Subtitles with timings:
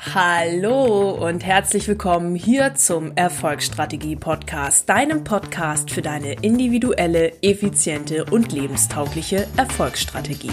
[0.00, 8.52] Hallo und herzlich willkommen hier zum Erfolgsstrategie Podcast, deinem Podcast für deine individuelle, effiziente und
[8.52, 10.52] lebenstaugliche Erfolgsstrategie.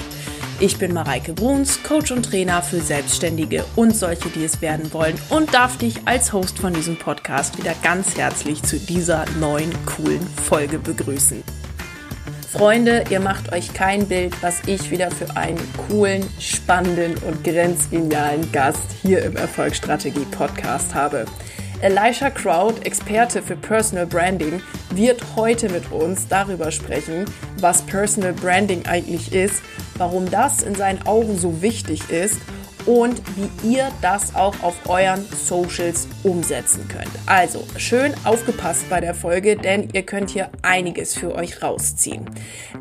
[0.59, 5.15] Ich bin Mareike Bruns, Coach und Trainer für Selbstständige und solche, die es werden wollen
[5.29, 10.25] und darf dich als Host von diesem Podcast wieder ganz herzlich zu dieser neuen coolen
[10.43, 11.43] Folge begrüßen.
[12.57, 15.59] Freunde, ihr macht euch kein Bild, was ich wieder für einen
[15.89, 21.25] coolen, spannenden und grenzgenialen Gast hier im Erfolgsstrategie Podcast habe.
[21.81, 27.25] Elisha Crowd, Experte für Personal Branding, wird heute mit uns darüber sprechen,
[27.59, 29.61] was Personal Branding eigentlich ist,
[29.97, 32.37] warum das in seinen Augen so wichtig ist
[32.85, 37.11] und wie ihr das auch auf euren Socials umsetzen könnt.
[37.25, 42.25] Also schön aufgepasst bei der Folge, denn ihr könnt hier einiges für euch rausziehen.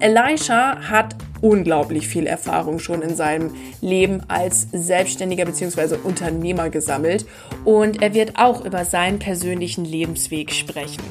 [0.00, 5.96] Elisha hat unglaublich viel Erfahrung schon in seinem Leben als Selbstständiger bzw.
[6.02, 7.26] Unternehmer gesammelt
[7.64, 11.02] und er wird auch über seinen persönlichen Lebensweg sprechen.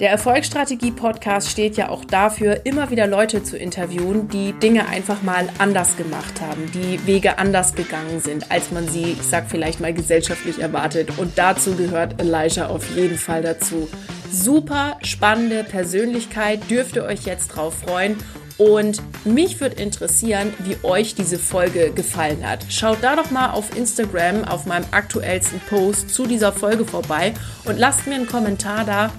[0.00, 5.46] Der Erfolgsstrategie-Podcast steht ja auch dafür, immer wieder Leute zu interviewen, die Dinge einfach mal
[5.58, 9.92] anders gemacht haben, die Wege anders gegangen sind, als man sie, ich sag vielleicht mal,
[9.92, 11.18] gesellschaftlich erwartet.
[11.18, 13.90] Und dazu gehört Elijah auf jeden Fall dazu.
[14.32, 18.16] Super spannende Persönlichkeit, dürft ihr euch jetzt drauf freuen.
[18.56, 22.64] Und mich würde interessieren, wie euch diese Folge gefallen hat.
[22.70, 27.34] Schaut da doch mal auf Instagram auf meinem aktuellsten Post zu dieser Folge vorbei
[27.66, 29.10] und lasst mir einen Kommentar da,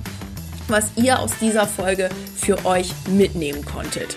[0.71, 4.15] was ihr aus dieser Folge für euch mitnehmen konntet.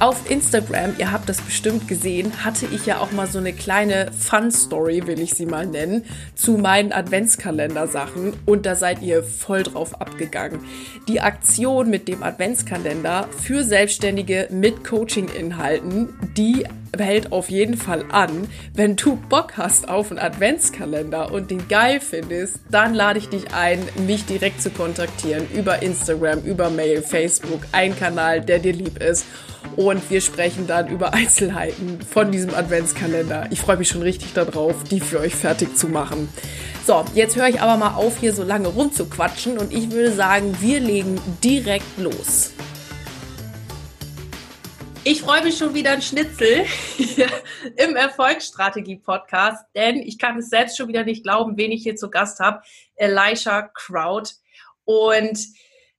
[0.00, 4.10] Auf Instagram, ihr habt das bestimmt gesehen, hatte ich ja auch mal so eine kleine
[4.10, 10.00] Fun-Story, will ich sie mal nennen, zu meinen Adventskalender-Sachen und da seid ihr voll drauf
[10.00, 10.58] abgegangen.
[11.06, 16.66] Die Aktion mit dem Adventskalender für Selbstständige mit Coaching-Inhalten, die
[16.98, 18.48] hält auf jeden Fall an.
[18.74, 23.54] Wenn du Bock hast auf einen Adventskalender und den geil findest, dann lade ich dich
[23.54, 29.02] ein, mich direkt zu kontaktieren über Instagram, über Mail, Facebook, ein Kanal, der dir lieb
[29.02, 29.26] ist.
[29.76, 33.46] Und wir sprechen dann über Einzelheiten von diesem Adventskalender.
[33.50, 36.28] Ich freue mich schon richtig darauf, die für euch fertig zu machen.
[36.86, 40.56] So, jetzt höre ich aber mal auf, hier so lange rumzuquatschen und ich würde sagen,
[40.60, 42.50] wir legen direkt los.
[45.04, 46.64] Ich freue mich schon wieder ein Schnitzel
[47.76, 52.08] im Erfolgsstrategie-Podcast, denn ich kann es selbst schon wieder nicht glauben, wen ich hier zu
[52.08, 52.62] Gast habe.
[52.94, 54.30] Elisha Crowd.
[54.84, 55.40] Und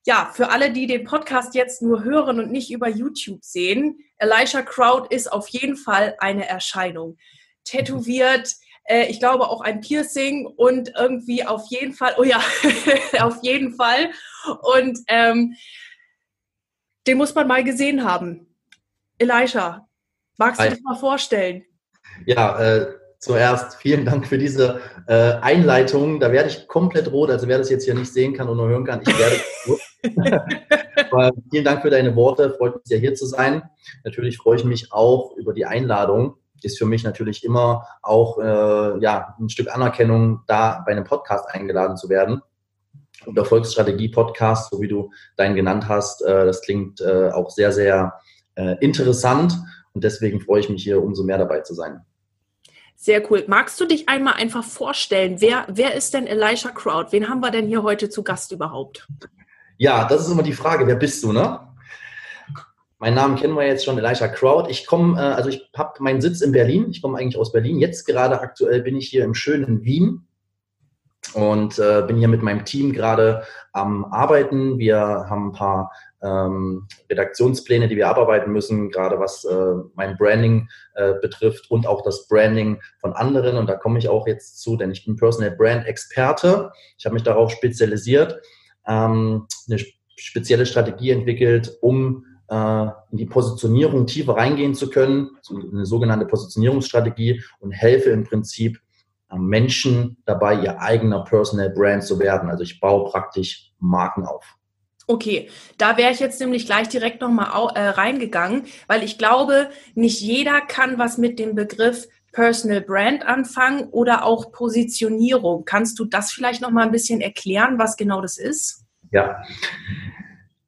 [0.05, 4.61] ja, für alle, die den Podcast jetzt nur hören und nicht über YouTube sehen, Elisha
[4.61, 7.17] Crowd ist auf jeden Fall eine Erscheinung.
[7.65, 8.53] Tätowiert,
[8.85, 12.41] äh, ich glaube auch ein Piercing und irgendwie auf jeden Fall, oh ja,
[13.19, 14.11] auf jeden Fall.
[14.61, 15.55] Und ähm,
[17.05, 18.47] den muss man mal gesehen haben.
[19.23, 19.87] Elisha,
[20.37, 20.69] magst du Hi.
[20.71, 21.63] dich mal vorstellen?
[22.25, 22.87] Ja, äh,
[23.19, 26.19] zuerst vielen Dank für diese äh, Einleitung.
[26.19, 28.67] Da werde ich komplett rot, also wer das jetzt hier nicht sehen kann und nur
[28.67, 29.35] hören kann, ich werde
[31.51, 33.63] vielen Dank für deine Worte, freut mich sehr hier zu sein.
[34.03, 36.35] Natürlich freue ich mich auch über die Einladung.
[36.61, 41.49] Ist für mich natürlich immer auch äh, ja, ein Stück Anerkennung, da bei einem Podcast
[41.49, 42.41] eingeladen zu werden.
[43.25, 48.13] Und Erfolgsstrategie-Podcast, so wie du deinen genannt hast, äh, das klingt äh, auch sehr, sehr
[48.55, 49.53] äh, interessant
[49.93, 52.01] und deswegen freue ich mich hier umso mehr dabei zu sein.
[52.95, 53.43] Sehr cool.
[53.47, 55.41] Magst du dich einmal einfach vorstellen?
[55.41, 57.11] Wer, wer ist denn Elisha Crowd?
[57.11, 59.07] Wen haben wir denn hier heute zu Gast überhaupt?
[59.77, 60.87] Ja, das ist immer die Frage.
[60.87, 61.59] Wer bist du, ne?
[62.99, 64.71] Mein Namen kennen wir jetzt schon, Elisha Crowd.
[64.71, 66.87] Ich komme, äh, also ich habe meinen Sitz in Berlin.
[66.91, 67.79] Ich komme eigentlich aus Berlin.
[67.79, 70.25] Jetzt gerade aktuell bin ich hier im schönen Wien
[71.33, 73.43] und äh, bin hier mit meinem Team gerade
[73.73, 74.77] am Arbeiten.
[74.77, 75.91] Wir haben ein paar
[76.23, 82.01] ähm, Redaktionspläne, die wir abarbeiten müssen, gerade was äh, mein Branding äh, betrifft und auch
[82.03, 83.57] das Branding von anderen.
[83.57, 86.71] Und da komme ich auch jetzt zu, denn ich bin Personal Brand Experte.
[86.97, 88.41] Ich habe mich darauf spezialisiert,
[88.87, 89.79] ähm, eine
[90.15, 97.43] spezielle Strategie entwickelt, um äh, in die Positionierung tiefer reingehen zu können, eine sogenannte Positionierungsstrategie
[97.59, 98.79] und helfe im Prinzip
[99.29, 102.49] äh, Menschen dabei, ihr eigener Personal Brand zu werden.
[102.49, 104.55] Also ich baue praktisch Marken auf.
[105.05, 110.21] Okay, da wäre ich jetzt nämlich gleich direkt nochmal äh, reingegangen, weil ich glaube, nicht
[110.21, 115.65] jeder kann was mit dem Begriff Personal Brand anfangen oder auch Positionierung.
[115.65, 118.85] Kannst du das vielleicht nochmal ein bisschen erklären, was genau das ist?
[119.11, 119.43] Ja,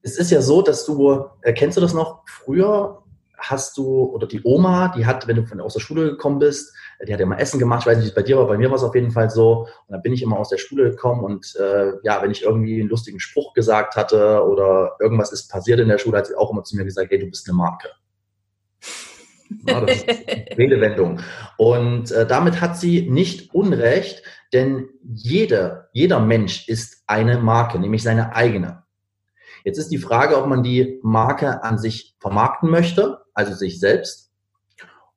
[0.04, 3.04] es ist ja so, dass du, äh, kennst du das noch, früher
[3.38, 6.74] hast du, oder die Oma, die hat, wenn du von, aus der Schule gekommen bist,
[7.06, 8.58] die hat ja mal Essen gemacht, ich weiß nicht, wie es bei dir war, bei
[8.58, 9.68] mir war es auf jeden Fall so.
[9.88, 12.80] Und dann bin ich immer aus der Schule gekommen und äh, ja, wenn ich irgendwie
[12.80, 16.52] einen lustigen Spruch gesagt hatte oder irgendwas ist passiert in der Schule, hat sie auch
[16.52, 17.90] immer zu mir gesagt, hey, du bist eine Marke.
[19.68, 20.08] Ja, das ist
[20.58, 21.20] Redewendung.
[21.58, 28.04] Und äh, damit hat sie nicht Unrecht, denn jede, jeder Mensch ist eine Marke, nämlich
[28.04, 28.84] seine eigene.
[29.64, 34.25] Jetzt ist die Frage, ob man die Marke an sich vermarkten möchte, also sich selbst,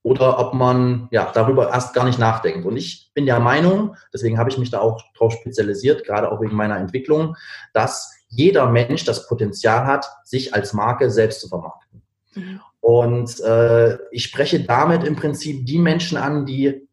[0.08, 2.64] oder ob man ja darüber erst gar nicht nachdenkt.
[2.64, 6.40] Und ich bin der Meinung, deswegen habe ich mich da auch drauf spezialisiert, gerade auch
[6.40, 7.36] wegen meiner Entwicklung,
[7.74, 12.02] dass jeder Mensch das Potenzial hat, sich als Marke selbst zu vermarkten.
[12.34, 12.60] Mhm.
[12.80, 16.88] Und äh, ich spreche damit im Prinzip die Menschen an, die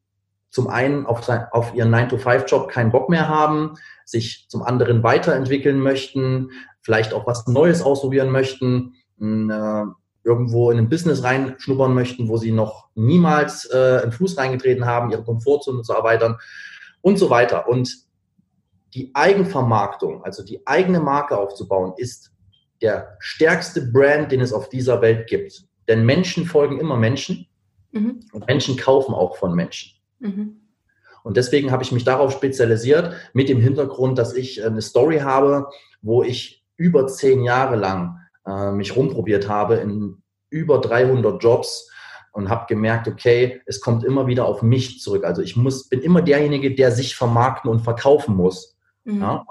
[0.50, 5.80] zum einen auf, sein, auf ihren 9-to-5-Job keinen Bock mehr haben, sich zum anderen weiterentwickeln
[5.80, 6.52] möchten,
[6.82, 9.86] vielleicht auch was Neues ausprobieren möchten, äh,
[10.26, 15.12] irgendwo in ein Business reinschnuppern möchten, wo sie noch niemals äh, einen Fuß reingetreten haben,
[15.12, 16.38] ihre Komfortzone zu erweitern
[17.02, 17.70] und so weiter.
[17.70, 17.96] Und
[18.96, 22.32] die Eigenvermarktung, also die eigene Marke aufzubauen, ist
[22.82, 25.64] der stärkste Brand, den es auf dieser Welt gibt.
[25.88, 27.48] Denn Menschen folgen immer Menschen
[27.92, 28.22] mhm.
[28.34, 29.92] und Menschen kaufen auch von Menschen.
[30.20, 30.62] Mhm.
[31.24, 35.68] Und deswegen habe ich mich darauf spezialisiert, mit dem Hintergrund, dass ich eine Story habe,
[36.02, 41.90] wo ich über zehn Jahre lang äh, mich rumprobiert habe in über 300 Jobs
[42.32, 45.24] und habe gemerkt, okay, es kommt immer wieder auf mich zurück.
[45.24, 48.78] Also ich muss, bin immer derjenige, der sich vermarkten und verkaufen muss.
[49.04, 49.22] Mhm.
[49.22, 49.46] Ja?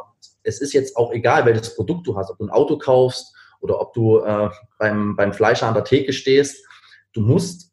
[0.44, 3.80] es ist jetzt auch egal, welches Produkt du hast, ob du ein Auto kaufst oder
[3.80, 6.64] ob du äh, beim, beim Fleischer an der Theke stehst.
[7.12, 7.72] Du musst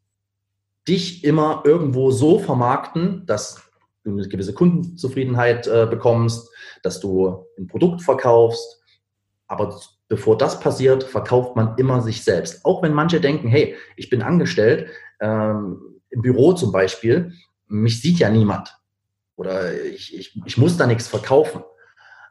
[0.87, 3.61] dich immer irgendwo so vermarkten, dass
[4.03, 6.49] du eine gewisse Kundenzufriedenheit äh, bekommst,
[6.81, 8.81] dass du ein Produkt verkaufst.
[9.47, 9.79] Aber
[10.11, 12.65] bevor das passiert, verkauft man immer sich selbst.
[12.65, 14.89] Auch wenn manche denken, hey, ich bin angestellt,
[15.21, 17.31] ähm, im Büro zum Beispiel,
[17.69, 18.77] mich sieht ja niemand.
[19.37, 21.63] Oder ich, ich, ich muss da nichts verkaufen.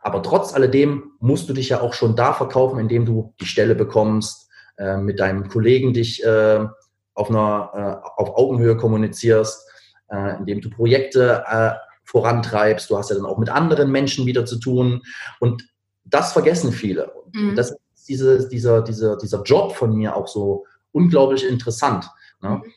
[0.02, 3.74] Aber trotz alledem musst du dich ja auch schon da verkaufen, indem du die Stelle
[3.74, 6.66] bekommst, äh, mit deinem Kollegen dich äh,
[7.14, 9.66] auf, einer, äh, auf Augenhöhe kommunizierst,
[10.10, 11.70] äh, indem du Projekte äh,
[12.04, 12.90] vorantreibst.
[12.90, 15.00] Du hast ja dann auch mit anderen Menschen wieder zu tun.
[15.38, 15.69] Und
[16.04, 17.12] das vergessen viele.
[17.32, 17.56] Mhm.
[17.56, 22.10] Das ist diese, dieser, dieser, dieser Job von mir auch so unglaublich interessant.
[22.40, 22.62] Ne?
[22.64, 22.72] Mhm.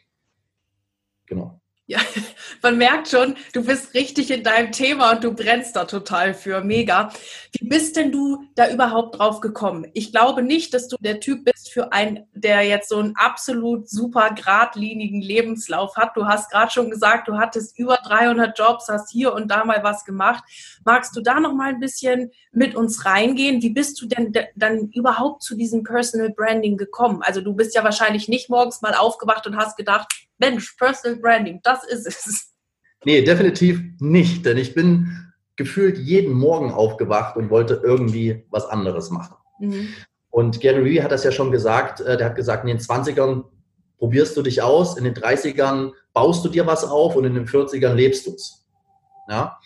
[1.25, 1.61] Genau.
[1.85, 1.99] Ja,
[2.61, 6.61] man merkt schon, du bist richtig in deinem Thema und du brennst da total für.
[6.61, 7.11] Mega.
[7.51, 9.87] Wie bist denn du da überhaupt drauf gekommen?
[9.93, 13.89] Ich glaube nicht, dass du der Typ bist für einen, der jetzt so einen absolut
[13.89, 16.15] super geradlinigen Lebenslauf hat.
[16.15, 19.83] Du hast gerade schon gesagt, du hattest über 300 Jobs, hast hier und da mal
[19.83, 20.45] was gemacht.
[20.85, 23.61] Magst du da noch mal ein bisschen mit uns reingehen?
[23.61, 27.23] Wie bist du denn dann überhaupt zu diesem Personal Branding gekommen?
[27.23, 30.07] Also du bist ja wahrscheinlich nicht morgens mal aufgewacht und hast gedacht,
[30.43, 32.53] Mensch, Personal Branding, das ist es.
[33.05, 39.09] Nee, definitiv nicht, denn ich bin gefühlt jeden Morgen aufgewacht und wollte irgendwie was anderes
[39.09, 39.35] machen.
[39.59, 39.89] Mhm.
[40.29, 43.43] Und Gary Vee hat das ja schon gesagt, äh, der hat gesagt, in den 20ern
[43.99, 47.45] probierst du dich aus, in den 30ern baust du dir was auf und in den
[47.45, 48.65] 40ern lebst du es.
[49.29, 49.59] Ja?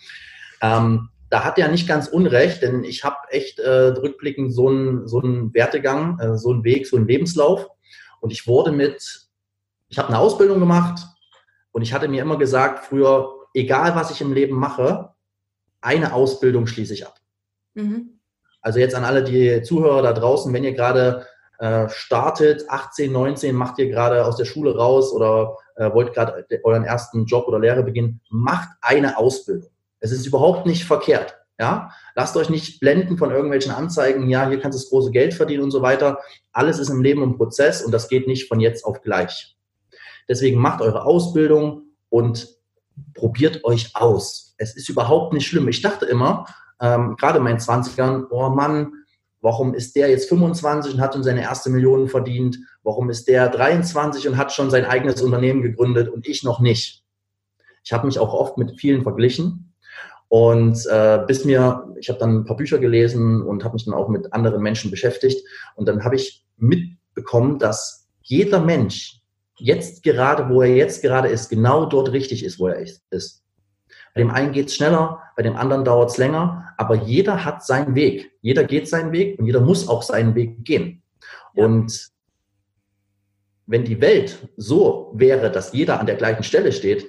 [0.60, 5.08] Ähm, da hat er nicht ganz unrecht, denn ich habe echt äh, rückblickend so einen
[5.08, 7.68] so einen Wertegang, äh, so einen Weg, so einen Lebenslauf.
[8.20, 9.27] Und ich wurde mit
[9.88, 11.06] ich habe eine Ausbildung gemacht
[11.72, 15.14] und ich hatte mir immer gesagt, früher, egal was ich im Leben mache,
[15.80, 17.18] eine Ausbildung schließe ich ab.
[17.74, 18.20] Mhm.
[18.60, 21.26] Also jetzt an alle die Zuhörer da draußen, wenn ihr gerade
[21.58, 26.46] äh, startet, 18, 19, macht ihr gerade aus der Schule raus oder äh, wollt gerade
[26.62, 29.70] euren ersten Job oder Lehre beginnen, macht eine Ausbildung.
[30.00, 31.34] Es ist überhaupt nicht verkehrt.
[31.60, 34.28] Ja, lasst euch nicht blenden von irgendwelchen Anzeigen.
[34.28, 36.20] Ja, hier kannst du das große Geld verdienen und so weiter.
[36.52, 39.57] Alles ist im Leben ein Prozess und das geht nicht von jetzt auf gleich.
[40.28, 42.48] Deswegen macht eure Ausbildung und
[43.14, 44.54] probiert euch aus.
[44.58, 45.68] Es ist überhaupt nicht schlimm.
[45.68, 46.46] Ich dachte immer,
[46.80, 48.92] ähm, gerade in meinen 20ern, oh Mann,
[49.40, 52.58] warum ist der jetzt 25 und hat schon seine erste Million verdient?
[52.82, 57.04] Warum ist der 23 und hat schon sein eigenes Unternehmen gegründet und ich noch nicht?
[57.84, 59.74] Ich habe mich auch oft mit vielen verglichen
[60.28, 63.94] und äh, bis mir, ich habe dann ein paar Bücher gelesen und habe mich dann
[63.94, 69.17] auch mit anderen Menschen beschäftigt und dann habe ich mitbekommen, dass jeder Mensch
[69.58, 73.44] jetzt gerade, wo er jetzt gerade ist, genau dort richtig ist, wo er ist.
[74.14, 77.64] Bei dem einen geht es schneller, bei dem anderen dauert es länger, aber jeder hat
[77.64, 78.32] seinen Weg.
[78.40, 81.02] Jeder geht seinen Weg und jeder muss auch seinen Weg gehen.
[81.54, 81.64] Ja.
[81.64, 82.08] Und
[83.66, 87.06] wenn die Welt so wäre, dass jeder an der gleichen Stelle steht,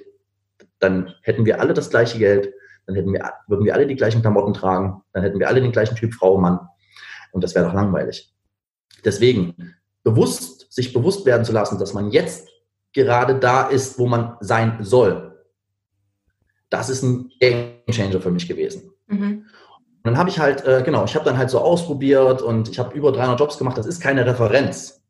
[0.78, 2.52] dann hätten wir alle das gleiche Geld,
[2.86, 5.72] dann hätten wir, würden wir alle die gleichen Klamotten tragen, dann hätten wir alle den
[5.72, 6.58] gleichen Typ Frau, Mann.
[7.32, 8.32] Und das wäre doch langweilig.
[9.04, 12.48] Deswegen bewusst sich bewusst werden zu lassen, dass man jetzt
[12.94, 15.44] gerade da ist, wo man sein soll.
[16.70, 18.92] Das ist ein Game Changer für mich gewesen.
[19.08, 19.44] Mhm.
[20.02, 22.78] Und dann habe ich halt, äh, genau, ich habe dann halt so ausprobiert und ich
[22.78, 23.76] habe über 300 Jobs gemacht.
[23.76, 25.02] Das ist keine Referenz.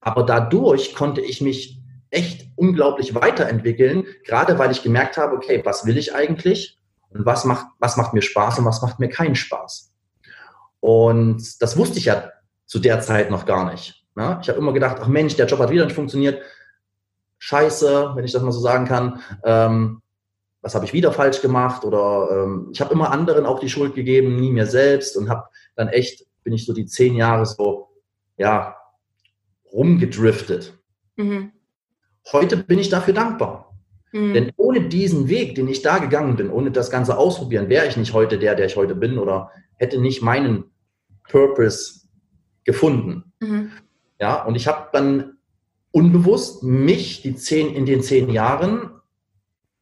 [0.00, 5.86] Aber dadurch konnte ich mich echt unglaublich weiterentwickeln, gerade weil ich gemerkt habe, okay, was
[5.86, 9.34] will ich eigentlich und was macht, was macht mir Spaß und was macht mir keinen
[9.34, 9.92] Spaß.
[10.80, 12.30] Und das wusste ich ja
[12.66, 14.01] zu der Zeit noch gar nicht.
[14.14, 14.38] Ne?
[14.42, 16.42] Ich habe immer gedacht, ach Mensch, der Job hat wieder nicht funktioniert.
[17.38, 19.20] Scheiße, wenn ich das mal so sagen kann.
[19.44, 20.02] Ähm,
[20.60, 21.84] was habe ich wieder falsch gemacht?
[21.84, 25.48] Oder ähm, ich habe immer anderen auch die Schuld gegeben, nie mir selbst und habe
[25.74, 27.88] dann echt, bin ich so die zehn Jahre so,
[28.36, 28.76] ja,
[29.72, 30.78] rumgedriftet.
[31.16, 31.52] Mhm.
[32.30, 33.76] Heute bin ich dafür dankbar.
[34.12, 34.34] Mhm.
[34.34, 37.96] Denn ohne diesen Weg, den ich da gegangen bin, ohne das Ganze ausprobieren, wäre ich
[37.96, 40.64] nicht heute der, der ich heute bin oder hätte nicht meinen
[41.28, 42.02] Purpose
[42.64, 43.32] gefunden.
[43.40, 43.72] Mhm.
[44.22, 45.38] Ja, und ich habe dann
[45.90, 48.92] unbewusst mich die zehn, in den zehn Jahren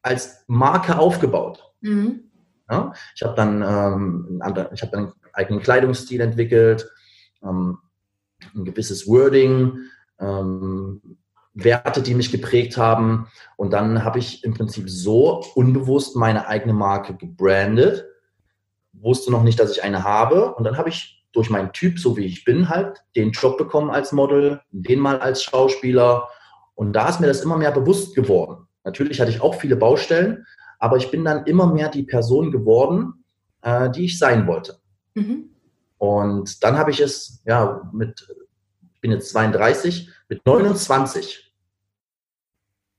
[0.01, 1.71] als Marke aufgebaut.
[1.81, 2.31] Mhm.
[2.67, 4.41] Ja, ich habe dann, ähm,
[4.73, 6.89] ich hab dann einen eigenen Kleidungsstil entwickelt,
[7.43, 7.77] ähm,
[8.55, 9.77] ein gewisses Wording,
[10.19, 11.17] ähm,
[11.53, 13.27] Werte, die mich geprägt haben.
[13.57, 18.07] Und dann habe ich im Prinzip so unbewusst meine eigene Marke gebrandet,
[18.93, 20.55] wusste noch nicht, dass ich eine habe.
[20.55, 23.89] Und dann habe ich durch meinen Typ, so wie ich bin, halt den Job bekommen
[23.89, 26.27] als Model, den mal als Schauspieler.
[26.75, 28.67] Und da ist mir das immer mehr bewusst geworden.
[28.83, 30.45] Natürlich hatte ich auch viele Baustellen,
[30.79, 33.23] aber ich bin dann immer mehr die Person geworden,
[33.61, 34.79] äh, die ich sein wollte.
[35.13, 35.49] Mhm.
[35.97, 38.27] Und dann habe ich es, ja, mit,
[38.93, 41.53] ich bin jetzt 32, mit 29,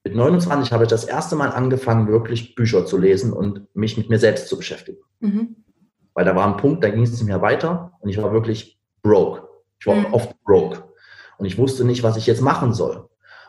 [0.04, 4.08] mit 29 habe ich das erste Mal angefangen, wirklich Bücher zu lesen und mich mit
[4.08, 4.98] mir selbst zu beschäftigen.
[5.20, 5.56] Mhm.
[6.14, 8.78] Weil da war ein Punkt, da ging es nicht mehr weiter und ich war wirklich
[9.02, 9.48] broke.
[9.80, 10.12] Ich war mhm.
[10.12, 10.84] oft broke.
[11.38, 13.08] Und ich wusste nicht, was ich jetzt machen soll.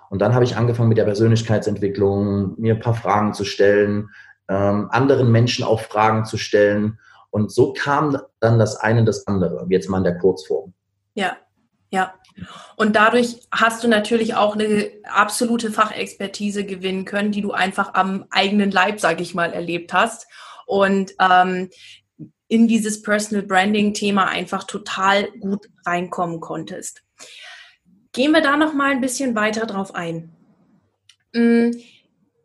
[0.09, 4.09] Und dann habe ich angefangen mit der Persönlichkeitsentwicklung, mir ein paar Fragen zu stellen,
[4.47, 6.99] ähm, anderen Menschen auch Fragen zu stellen.
[7.31, 10.73] Und so kam dann das eine das andere, jetzt mal in der Kurzform.
[11.15, 11.37] Ja,
[11.89, 12.13] ja.
[12.75, 18.25] Und dadurch hast du natürlich auch eine absolute Fachexpertise gewinnen können, die du einfach am
[18.31, 20.27] eigenen Leib, sage ich mal, erlebt hast.
[20.65, 21.69] Und ähm,
[22.47, 27.03] in dieses Personal Branding-Thema einfach total gut reinkommen konntest.
[28.11, 30.31] Gehen wir da noch mal ein bisschen weiter drauf ein.
[31.33, 31.71] Mm,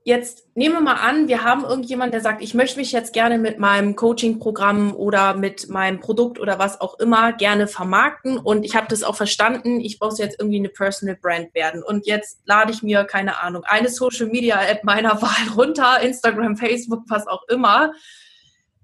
[0.09, 3.37] Jetzt nehmen wir mal an, wir haben irgendjemand, der sagt, ich möchte mich jetzt gerne
[3.37, 8.75] mit meinem Coaching-Programm oder mit meinem Produkt oder was auch immer gerne vermarkten und ich
[8.75, 12.73] habe das auch verstanden, ich brauche jetzt irgendwie eine Personal Brand werden und jetzt lade
[12.73, 17.93] ich mir, keine Ahnung, eine Social-Media-App meiner Wahl runter, Instagram, Facebook, was auch immer.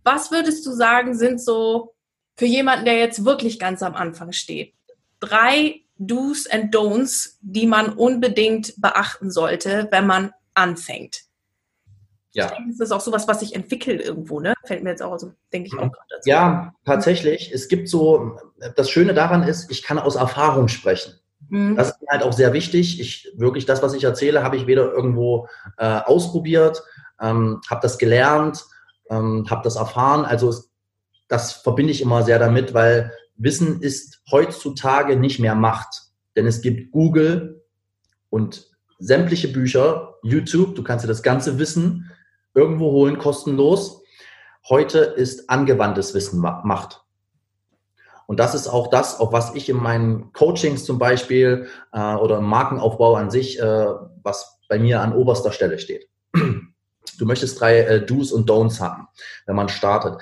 [0.05, 1.95] Was würdest du sagen, sind so
[2.37, 4.75] für jemanden, der jetzt wirklich ganz am Anfang steht,
[5.21, 11.23] drei Do's and Don'ts, die man unbedingt beachten sollte, wenn man anfängt.
[12.33, 12.49] Ja.
[12.49, 14.55] Denke, das ist auch sowas, was sich entwickelt irgendwo, ne?
[14.65, 16.29] Fällt mir jetzt auch so, denke ich auch gerade dazu.
[16.29, 17.53] Ja, tatsächlich.
[17.53, 18.39] Es gibt so,
[18.75, 21.15] das Schöne daran ist, ich kann aus Erfahrung sprechen.
[21.49, 21.77] Mhm.
[21.77, 23.01] Das ist halt auch sehr wichtig.
[23.01, 26.83] Ich wirklich das, was ich erzähle, habe ich weder irgendwo äh, ausprobiert,
[27.21, 28.65] ähm, habe das gelernt,
[29.11, 30.25] ähm, habe das erfahren.
[30.25, 30.55] Also
[31.29, 36.03] das verbinde ich immer sehr damit, weil Wissen ist heutzutage nicht mehr Macht.
[36.37, 37.65] Denn es gibt Google
[38.31, 38.69] und
[38.99, 42.11] sämtliche Bücher, YouTube, du kannst dir das ganze Wissen
[42.55, 44.03] irgendwo holen, kostenlos.
[44.69, 47.05] Heute ist angewandtes Wissen Macht.
[48.27, 52.39] Und das ist auch das, auf was ich in meinen Coachings zum Beispiel äh, oder
[52.39, 53.87] im Markenaufbau an sich, äh,
[54.23, 56.09] was bei mir an oberster Stelle steht.
[57.17, 59.09] Du möchtest drei äh, Do's und Don'ts haben,
[59.47, 60.21] wenn man startet.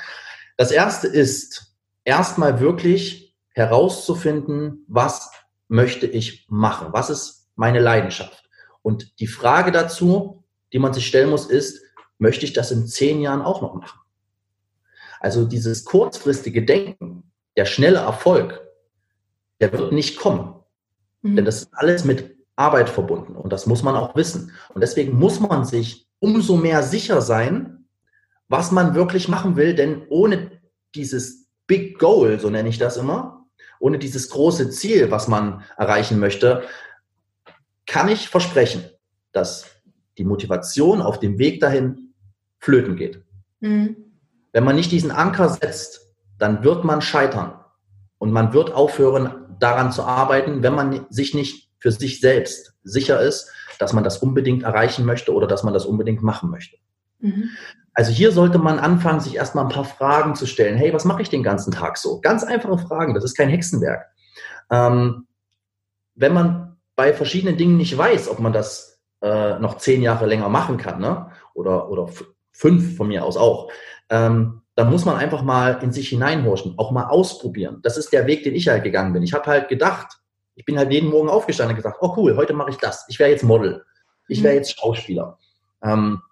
[0.57, 1.73] Das erste ist,
[2.05, 5.31] erstmal wirklich herauszufinden, was
[5.69, 6.89] möchte ich machen?
[6.93, 8.49] Was ist meine Leidenschaft?
[8.83, 11.83] Und die Frage dazu, die man sich stellen muss, ist,
[12.19, 14.01] möchte ich das in zehn Jahren auch noch machen?
[15.21, 18.61] Also dieses kurzfristige Denken, der schnelle Erfolg,
[19.61, 20.55] der wird nicht kommen.
[21.23, 21.37] Mhm.
[21.37, 24.53] Denn das ist alles mit Arbeit verbunden und das muss man auch wissen.
[24.75, 27.85] Und deswegen muss man sich umso mehr sicher sein,
[28.49, 30.53] was man wirklich machen will, denn ohne
[30.95, 33.47] dieses Big Goal, so nenne ich das immer,
[33.81, 36.63] ohne dieses große Ziel, was man erreichen möchte,
[37.87, 38.85] kann ich versprechen,
[39.33, 39.67] dass
[40.17, 42.15] die Motivation auf dem Weg dahin
[42.61, 43.25] flöten geht.
[43.59, 43.97] Mhm.
[44.53, 47.55] Wenn man nicht diesen Anker setzt, dann wird man scheitern
[48.19, 53.21] und man wird aufhören, daran zu arbeiten, wenn man sich nicht für sich selbst sicher
[53.21, 53.51] ist,
[53.83, 56.77] dass man das unbedingt erreichen möchte oder dass man das unbedingt machen möchte.
[57.19, 57.51] Mhm.
[57.95, 60.79] Also hier sollte man anfangen, sich erstmal ein paar Fragen zu stellen.
[60.79, 62.21] Hey, was mache ich den ganzen Tag so?
[62.21, 64.07] Ganz einfache Fragen, das ist kein Hexenwerk.
[64.71, 65.27] Ähm,
[66.15, 70.49] wenn man bei verschiedenen Dingen nicht weiß, ob man das äh, noch zehn Jahre länger
[70.49, 71.31] machen kann, ne?
[71.55, 72.09] oder, oder
[72.53, 73.71] fünf von mir aus auch,
[74.09, 77.81] ähm, dann muss man einfach mal in sich hineinhorchen, auch mal ausprobieren.
[77.83, 79.23] Das ist der Weg, den ich halt gegangen bin.
[79.23, 80.22] Ich habe halt gedacht,
[80.55, 83.05] ich bin halt jeden Morgen aufgestanden und gesagt, oh cool, heute mache ich das.
[83.09, 83.85] Ich wäre jetzt Model.
[84.29, 84.59] Ich wäre mhm.
[84.59, 85.39] jetzt Schauspieler.
[85.83, 86.23] Ähm,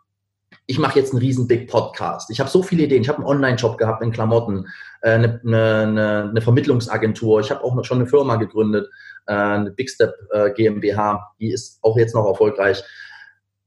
[0.67, 2.31] ich mache jetzt einen riesen Big Podcast.
[2.31, 3.03] Ich habe so viele Ideen.
[3.03, 4.67] Ich habe einen Online-Shop gehabt in Klamotten,
[5.03, 7.41] äh, eine, eine, eine, Vermittlungsagentur.
[7.41, 8.89] Ich habe auch schon eine Firma gegründet,
[9.27, 11.33] äh, eine Big Step äh, GmbH.
[11.41, 12.83] Die ist auch jetzt noch erfolgreich,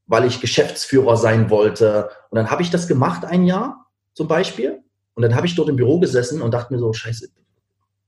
[0.06, 2.10] weil ich Geschäftsführer sein wollte.
[2.30, 4.80] Und dann habe ich das gemacht ein Jahr zum Beispiel.
[5.14, 7.28] Und dann habe ich dort im Büro gesessen und dachte mir so, scheiße,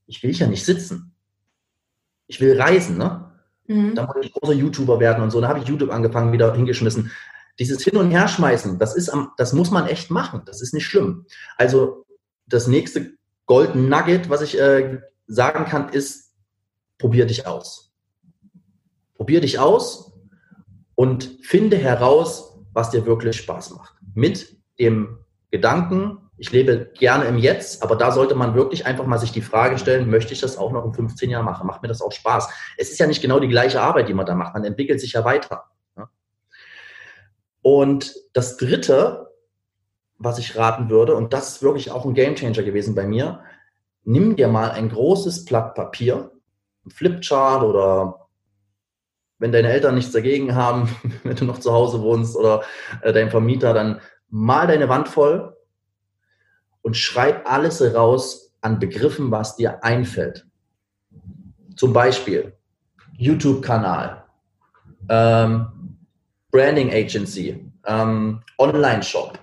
[0.06, 1.15] ich will ja nicht sitzen.
[2.26, 3.32] Ich will reisen, ne?
[3.66, 3.94] Mhm.
[3.94, 5.40] Dann wollte ich großer YouTuber werden und so.
[5.40, 7.10] Dann habe ich YouTube angefangen, wieder hingeschmissen
[7.58, 10.42] dieses Hin- und Herschmeißen, das ist am, das muss man echt machen.
[10.44, 11.26] Das ist nicht schlimm.
[11.56, 12.06] Also
[12.46, 13.14] das nächste
[13.46, 16.34] Golden Nugget, was ich äh, sagen kann, ist,
[16.98, 17.94] probier dich aus.
[19.14, 20.12] Probier dich aus
[20.94, 23.94] und finde heraus, was dir wirklich Spaß macht.
[24.14, 25.18] Mit dem
[25.50, 29.40] Gedanken, ich lebe gerne im Jetzt, aber da sollte man wirklich einfach mal sich die
[29.40, 31.66] Frage stellen, möchte ich das auch noch in 15 Jahren machen?
[31.66, 32.48] Macht mir das auch Spaß?
[32.76, 34.54] Es ist ja nicht genau die gleiche Arbeit, die man da macht.
[34.54, 35.64] Man entwickelt sich ja weiter.
[37.62, 39.32] Und das Dritte,
[40.18, 43.40] was ich raten würde, und das ist wirklich auch ein Gamechanger gewesen bei mir,
[44.04, 46.30] nimm dir mal ein großes Blatt Papier,
[46.84, 48.28] ein Flipchart oder
[49.38, 52.62] wenn deine Eltern nichts dagegen haben, wenn du noch zu Hause wohnst oder
[53.00, 55.55] äh, dein Vermieter, dann mal deine Wand voll
[56.86, 60.46] und schreib alles raus an Begriffen, was dir einfällt.
[61.74, 62.56] Zum Beispiel
[63.18, 64.24] YouTube-Kanal,
[65.08, 65.98] ähm,
[66.52, 69.36] Branding Agency, ähm, Online-Shop,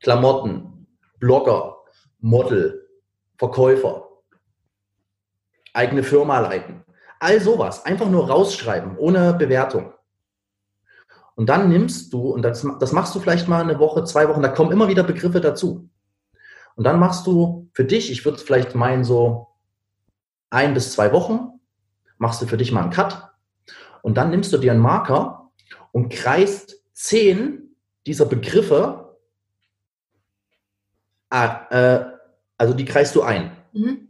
[0.00, 0.86] Klamotten,
[1.18, 1.76] Blogger,
[2.20, 2.88] Model,
[3.36, 4.08] Verkäufer,
[5.74, 6.82] eigene Firma leiten.
[7.20, 7.84] All sowas.
[7.84, 9.92] Einfach nur rausschreiben, ohne Bewertung.
[11.34, 14.40] Und dann nimmst du, und das, das machst du vielleicht mal eine Woche, zwei Wochen,
[14.40, 15.90] da kommen immer wieder Begriffe dazu.
[16.76, 19.48] Und dann machst du für dich, ich würde vielleicht meinen, so
[20.50, 21.60] ein bis zwei Wochen,
[22.18, 23.30] machst du für dich mal einen Cut.
[24.02, 25.50] Und dann nimmst du dir einen Marker
[25.92, 27.76] und kreist zehn
[28.06, 29.18] dieser Begriffe,
[31.30, 32.04] äh,
[32.58, 33.56] also die kreist du ein.
[33.72, 34.08] Mhm.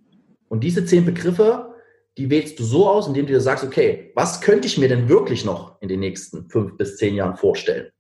[0.48, 1.74] Und diese zehn Begriffe,
[2.18, 5.08] die wählst du so aus, indem du dir sagst, okay, was könnte ich mir denn
[5.08, 7.90] wirklich noch in den nächsten fünf bis zehn Jahren vorstellen?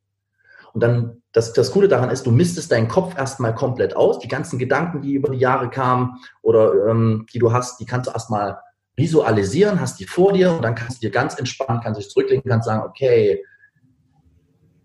[0.72, 4.18] Und dann, das, das Coole daran ist, du mistest deinen Kopf erstmal komplett aus.
[4.18, 8.08] Die ganzen Gedanken, die über die Jahre kamen oder ähm, die du hast, die kannst
[8.08, 8.58] du erstmal
[8.96, 12.44] visualisieren, hast die vor dir und dann kannst du dir ganz entspannt, kannst dich zurücklegen,
[12.46, 13.42] kannst sagen, okay,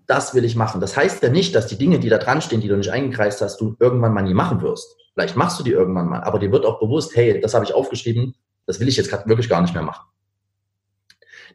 [0.06, 0.80] das will ich machen.
[0.80, 3.42] Das heißt ja nicht, dass die Dinge, die da dran stehen, die du nicht eingekreist
[3.42, 4.96] hast, du irgendwann mal nie machen wirst.
[5.14, 7.74] Vielleicht machst du die irgendwann mal, aber dir wird auch bewusst, hey, das habe ich
[7.74, 10.06] aufgeschrieben, das will ich jetzt gerade wirklich gar nicht mehr machen.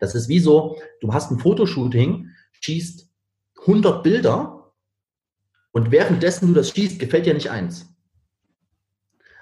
[0.01, 2.29] Das ist wie so, du hast ein Fotoshooting,
[2.61, 3.09] schießt
[3.63, 4.73] 100 Bilder
[5.73, 7.89] und währenddessen du das schießt, gefällt dir nicht eins.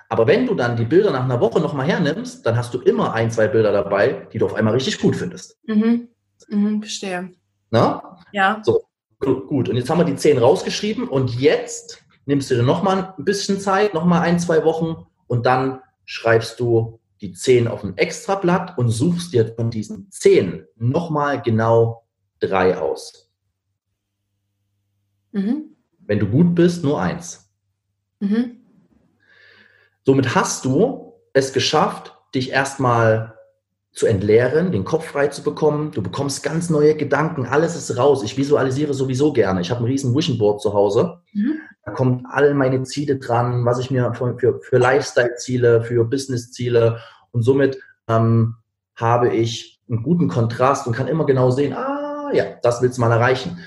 [0.08, 3.12] Aber wenn du dann die Bilder nach einer Woche nochmal hernimmst, dann hast du immer
[3.12, 5.58] ein, zwei Bilder dabei, die du auf einmal richtig gut findest.
[5.66, 6.08] Mhm.
[6.48, 7.32] Mhm, verstehe.
[7.70, 8.18] Na?
[8.32, 8.60] Ja.
[8.64, 13.14] So, Gut, und jetzt haben wir die zehn rausgeschrieben und jetzt nimmst du dir nochmal
[13.18, 17.98] ein bisschen Zeit, nochmal ein, zwei Wochen und dann schreibst du die zehn auf ein
[17.98, 22.06] Extrablatt und suchst dir von diesen zehn nochmal genau
[22.40, 23.29] drei aus.
[25.32, 25.76] Mhm.
[26.06, 27.50] Wenn du gut bist, nur eins.
[28.20, 28.56] Mhm.
[30.04, 33.34] Somit hast du es geschafft, dich erstmal
[33.92, 35.90] zu entleeren, den Kopf frei zu bekommen.
[35.90, 38.22] Du bekommst ganz neue Gedanken, alles ist raus.
[38.22, 39.60] Ich visualisiere sowieso gerne.
[39.60, 41.20] Ich habe ein riesen Vision Board zu Hause.
[41.32, 41.60] Mhm.
[41.84, 47.00] Da kommen all meine Ziele dran, was ich mir für, für, für Lifestyle-Ziele, für Business-Ziele
[47.32, 48.56] und somit ähm,
[48.94, 53.00] habe ich einen guten Kontrast und kann immer genau sehen, ah ja, das willst du
[53.00, 53.58] mal erreichen.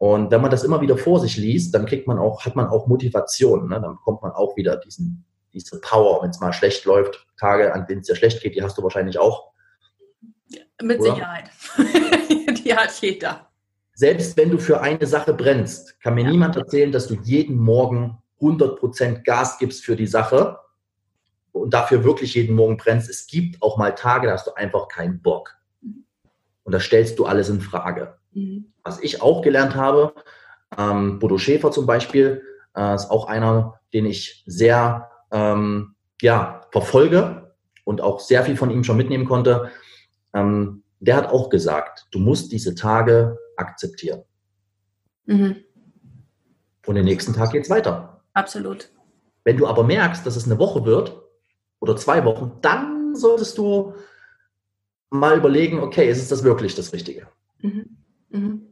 [0.00, 2.68] Und wenn man das immer wieder vor sich liest, dann kriegt man auch, hat man
[2.68, 3.68] auch Motivation.
[3.68, 3.82] Ne?
[3.82, 7.26] Dann bekommt man auch wieder diesen, diese Power, wenn es mal schlecht läuft.
[7.38, 9.52] Tage, an denen es dir schlecht geht, die hast du wahrscheinlich auch
[10.82, 11.14] mit Oder?
[11.14, 11.50] Sicherheit.
[12.64, 13.50] die hat jeder.
[13.92, 16.30] Selbst wenn du für eine Sache brennst, kann mir ja.
[16.30, 20.60] niemand erzählen, dass du jeden Morgen 100% Gas gibst für die Sache
[21.52, 23.10] und dafür wirklich jeden Morgen brennst.
[23.10, 25.58] Es gibt auch mal Tage, da hast du einfach keinen Bock.
[26.62, 28.16] Und da stellst du alles in Frage.
[28.32, 28.72] Mhm.
[28.82, 30.14] Was ich auch gelernt habe,
[30.76, 32.42] ähm, Bodo Schäfer zum Beispiel,
[32.76, 38.70] äh, ist auch einer, den ich sehr ähm, ja, verfolge und auch sehr viel von
[38.70, 39.70] ihm schon mitnehmen konnte
[40.32, 44.22] ähm, der hat auch gesagt, du musst diese Tage akzeptieren.
[45.26, 45.56] Mhm.
[46.86, 48.22] Und den nächsten Tag geht es weiter.
[48.34, 48.90] Absolut.
[49.44, 51.20] Wenn du aber merkst, dass es eine Woche wird
[51.80, 53.94] oder zwei Wochen, dann solltest du
[55.10, 57.26] mal überlegen, okay, ist es das wirklich das Richtige?
[57.58, 57.96] Mhm.
[58.30, 58.66] Mhm.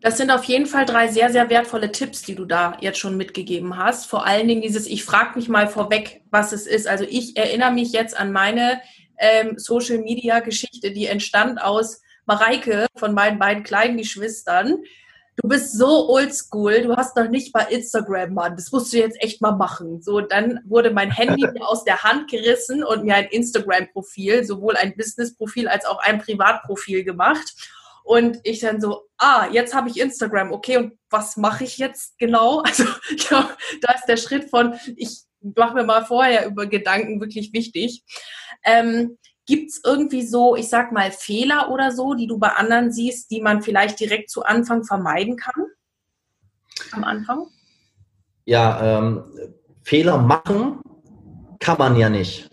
[0.00, 3.16] Das sind auf jeden Fall drei sehr, sehr wertvolle Tipps, die du da jetzt schon
[3.16, 4.06] mitgegeben hast.
[4.06, 6.88] Vor allen Dingen dieses, ich frage mich mal vorweg, was es ist.
[6.88, 8.80] Also ich erinnere mich jetzt an meine
[9.18, 14.82] ähm, Social Media Geschichte, die entstand aus Mareike von meinen beiden kleinen Geschwistern,
[15.36, 18.56] du bist so oldschool, du hast noch nicht mal Instagram, Mann.
[18.56, 20.02] Das musst du jetzt echt mal machen.
[20.02, 24.94] So, dann wurde mein Handy aus der Hand gerissen und mir ein Instagram-Profil, sowohl ein
[24.96, 27.54] Business-Profil als auch ein Privatprofil gemacht.
[28.04, 32.18] Und ich dann so, ah, jetzt habe ich Instagram, okay, und was mache ich jetzt
[32.18, 32.62] genau?
[32.66, 32.84] Also,
[33.30, 38.04] ja, da ist der Schritt von, ich mache mir mal vorher über Gedanken wirklich wichtig.
[38.64, 42.92] Ähm, Gibt es irgendwie so, ich sag mal, Fehler oder so, die du bei anderen
[42.92, 45.66] siehst, die man vielleicht direkt zu Anfang vermeiden kann?
[46.92, 47.48] Am Anfang?
[48.44, 49.24] Ja, ähm,
[49.82, 50.80] Fehler machen
[51.58, 52.50] kann man ja nicht.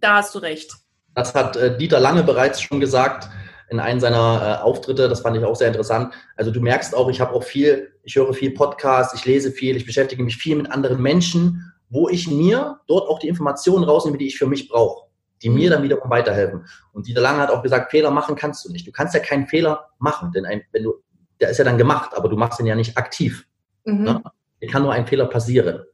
[0.00, 0.72] Da hast du recht.
[1.14, 3.28] Das hat äh, Dieter Lange bereits schon gesagt
[3.70, 5.08] in einem seiner äh, Auftritte.
[5.08, 6.12] Das fand ich auch sehr interessant.
[6.36, 9.76] Also du merkst auch, ich habe auch viel, ich höre viel Podcasts, ich lese viel,
[9.76, 14.18] ich beschäftige mich viel mit anderen Menschen, wo ich mir dort auch die Informationen rausnehme,
[14.18, 15.04] die ich für mich brauche
[15.44, 16.66] die mir dann wiederum weiterhelfen.
[16.92, 18.86] Und Dieter Lange hat auch gesagt, Fehler machen kannst du nicht.
[18.86, 20.94] Du kannst ja keinen Fehler machen, denn ein, wenn du,
[21.38, 23.46] der ist ja dann gemacht, aber du machst ihn ja nicht aktiv.
[23.84, 24.02] Mhm.
[24.04, 24.22] Ne?
[24.62, 25.84] Dir kann nur ein Fehler passieren.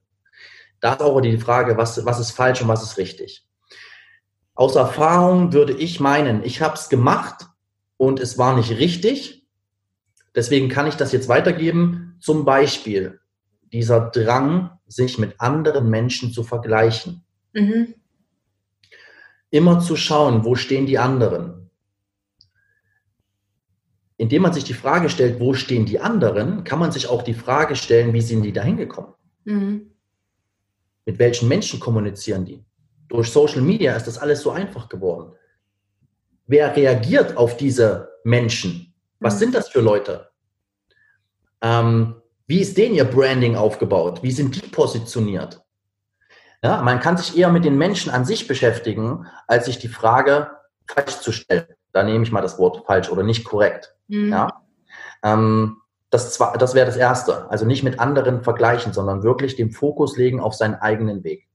[0.81, 3.45] Da ist auch die Frage, was, was ist falsch und was ist richtig.
[4.55, 7.47] Aus Erfahrung würde ich meinen, ich habe es gemacht
[8.01, 9.47] und es war nicht richtig.
[10.35, 12.17] Deswegen kann ich das jetzt weitergeben.
[12.21, 13.21] Zum Beispiel
[13.73, 17.25] dieser Drang, sich mit anderen Menschen zu vergleichen.
[17.53, 17.95] Mhm
[19.51, 21.71] immer zu schauen, wo stehen die anderen.
[24.17, 27.35] Indem man sich die Frage stellt, wo stehen die anderen, kann man sich auch die
[27.35, 29.15] Frage stellen, wie sind die da hingekommen?
[29.45, 29.91] Mhm.
[31.07, 32.65] Mit welchen Menschen kommunizieren die?
[33.09, 35.33] Durch Social Media ist das alles so einfach geworden.
[36.51, 38.93] Wer reagiert auf diese Menschen?
[39.21, 39.39] Was mhm.
[39.39, 40.31] sind das für Leute?
[41.63, 42.17] Ähm,
[42.49, 44.25] wie ist denen ihr Branding aufgebaut?
[44.25, 45.63] Wie sind die positioniert?
[46.61, 50.51] Ja, man kann sich eher mit den Menschen an sich beschäftigen, als sich die Frage
[50.89, 51.69] falsch zu stellen.
[51.93, 53.95] Da nehme ich mal das Wort falsch oder nicht korrekt.
[54.09, 54.33] Mhm.
[54.33, 54.63] Ja?
[55.23, 55.77] Ähm,
[56.11, 57.49] das, das wäre das Erste.
[57.49, 61.47] Also nicht mit anderen vergleichen, sondern wirklich den Fokus legen auf seinen eigenen Weg.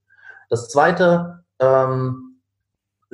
[0.50, 2.35] Das zweite ähm,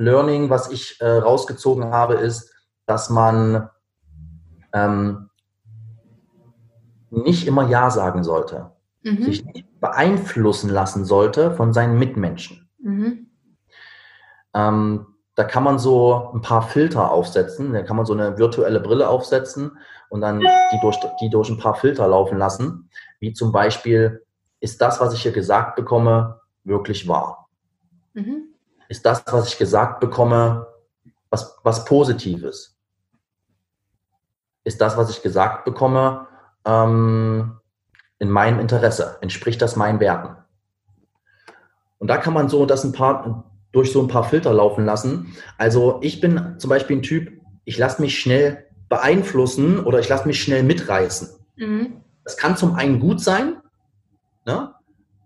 [0.02, 2.54] Learning, was ich äh, rausgezogen habe, ist,
[2.86, 3.70] dass man
[4.74, 5.30] ähm,
[7.10, 8.72] nicht immer Ja sagen sollte
[9.04, 9.24] mhm.
[9.24, 12.70] sich nicht beeinflussen lassen sollte von seinen Mitmenschen.
[12.80, 13.28] Mhm.
[14.54, 18.80] Ähm, da kann man so ein paar Filter aufsetzen, da kann man so eine virtuelle
[18.80, 19.78] Brille aufsetzen
[20.10, 24.26] und dann die durch, die durch ein paar Filter laufen lassen, wie zum Beispiel,
[24.60, 27.48] ist das, was ich hier gesagt bekomme, wirklich wahr?
[28.14, 28.51] Mhm.
[28.92, 30.68] Ist das, was ich gesagt bekomme,
[31.30, 32.78] was, was Positives?
[34.66, 36.28] Ist das, was ich gesagt bekomme,
[36.66, 37.58] ähm,
[38.20, 39.18] in meinem Interesse?
[39.22, 40.36] Entspricht das meinen Werten?
[42.00, 45.38] Und da kann man so das ein paar, durch so ein paar Filter laufen lassen.
[45.58, 47.32] Also ich bin zum Beispiel ein Typ,
[47.64, 51.30] ich lasse mich schnell beeinflussen oder ich lasse mich schnell mitreißen.
[51.56, 52.02] Mhm.
[52.26, 53.62] Das kann zum einen gut sein.
[54.46, 54.76] Ne?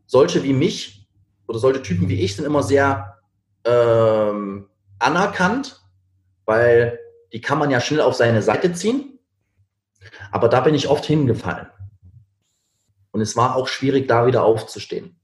[0.05, 1.09] Solche wie mich
[1.47, 3.14] oder solche Typen wie ich sind immer sehr
[3.65, 5.81] ähm, anerkannt,
[6.45, 6.99] weil
[7.33, 9.19] die kann man ja schnell auf seine Seite ziehen.
[10.31, 11.67] Aber da bin ich oft hingefallen.
[13.11, 15.19] Und es war auch schwierig, da wieder aufzustehen.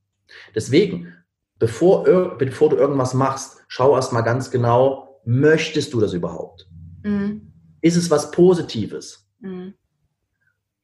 [0.56, 1.14] Deswegen,
[1.60, 6.68] bevor, bevor du irgendwas machst, schau erst mal ganz genau, möchtest du das überhaupt?
[7.04, 7.52] Mhm.
[7.82, 9.30] Ist es was Positives?
[9.40, 9.74] Mhm.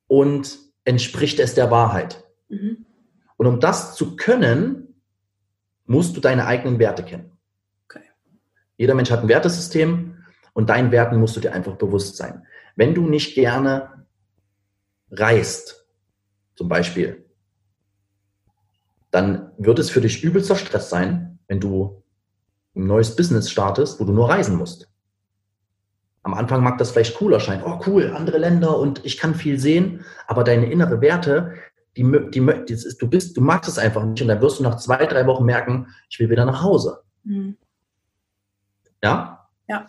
[0.07, 2.23] Und entspricht es der Wahrheit?
[2.49, 2.85] Mhm.
[3.37, 5.01] Und um das zu können,
[5.85, 7.36] musst du deine eigenen Werte kennen.
[8.77, 12.45] Jeder Mensch hat ein Wertesystem und deinen Werten musst du dir einfach bewusst sein.
[12.75, 14.05] Wenn du nicht gerne
[15.11, 15.87] reist,
[16.55, 17.25] zum Beispiel,
[19.11, 22.03] dann wird es für dich übelster Stress sein, wenn du
[22.75, 24.89] ein neues Business startest, wo du nur reisen musst.
[26.23, 27.63] Am Anfang mag das vielleicht cool erscheinen.
[27.65, 31.53] Oh, cool, andere Länder und ich kann viel sehen, aber deine innere Werte,
[31.95, 34.77] die, die, die du bist, du magst es einfach nicht und dann wirst du nach
[34.77, 36.99] zwei, drei Wochen merken, ich will wieder nach Hause.
[37.23, 37.57] Mhm.
[39.03, 39.47] Ja?
[39.67, 39.87] Ja.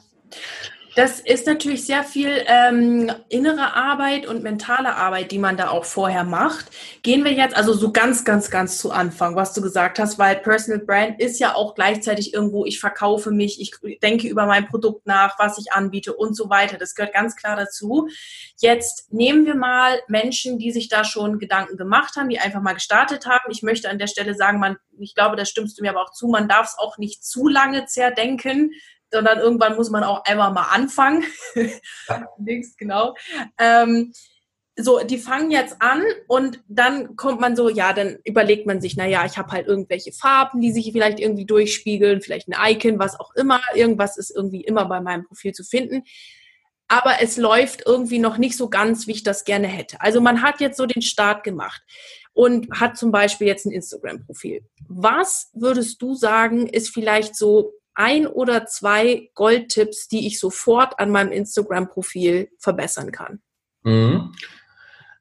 [0.98, 5.84] Das ist natürlich sehr viel ähm, innere Arbeit und mentale Arbeit, die man da auch
[5.84, 6.72] vorher macht.
[7.04, 10.34] Gehen wir jetzt also so ganz, ganz, ganz zu Anfang, was du gesagt hast, weil
[10.34, 15.06] Personal Brand ist ja auch gleichzeitig irgendwo, ich verkaufe mich, ich denke über mein Produkt
[15.06, 16.78] nach, was ich anbiete und so weiter.
[16.78, 18.08] Das gehört ganz klar dazu.
[18.56, 22.74] Jetzt nehmen wir mal Menschen, die sich da schon Gedanken gemacht haben, die einfach mal
[22.74, 23.52] gestartet haben.
[23.52, 26.12] Ich möchte an der Stelle sagen, man, ich glaube, da stimmst du mir aber auch
[26.12, 28.72] zu, man darf es auch nicht zu lange zerdenken
[29.10, 31.24] sondern irgendwann muss man auch einfach mal anfangen.
[32.08, 32.26] Ja.
[32.78, 33.14] genau.
[33.58, 34.12] Ähm,
[34.80, 38.96] so, die fangen jetzt an und dann kommt man so, ja, dann überlegt man sich,
[38.96, 43.18] naja, ich habe halt irgendwelche Farben, die sich vielleicht irgendwie durchspiegeln, vielleicht ein Icon, was
[43.18, 46.04] auch immer, irgendwas ist irgendwie immer bei meinem Profil zu finden.
[46.90, 50.00] aber es läuft irgendwie noch nicht so ganz, wie ich das gerne hätte.
[50.00, 51.82] Also man hat jetzt so den Start gemacht
[52.32, 54.62] und hat zum Beispiel jetzt ein Instagram-Profil.
[54.88, 61.10] Was würdest du sagen, ist vielleicht so ein oder zwei Goldtipps, die ich sofort an
[61.10, 63.40] meinem Instagram-Profil verbessern kann?
[63.82, 64.32] Mhm.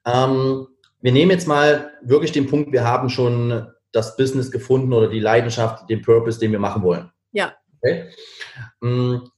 [0.06, 0.68] Ähm,
[1.02, 5.20] wir nehmen jetzt mal wirklich den Punkt, wir haben schon das Business gefunden oder die
[5.20, 7.12] Leidenschaft, den Purpose, den wir machen wollen.
[7.32, 7.54] Ja.
[7.82, 8.10] Okay?
[8.82, 9.30] Mhm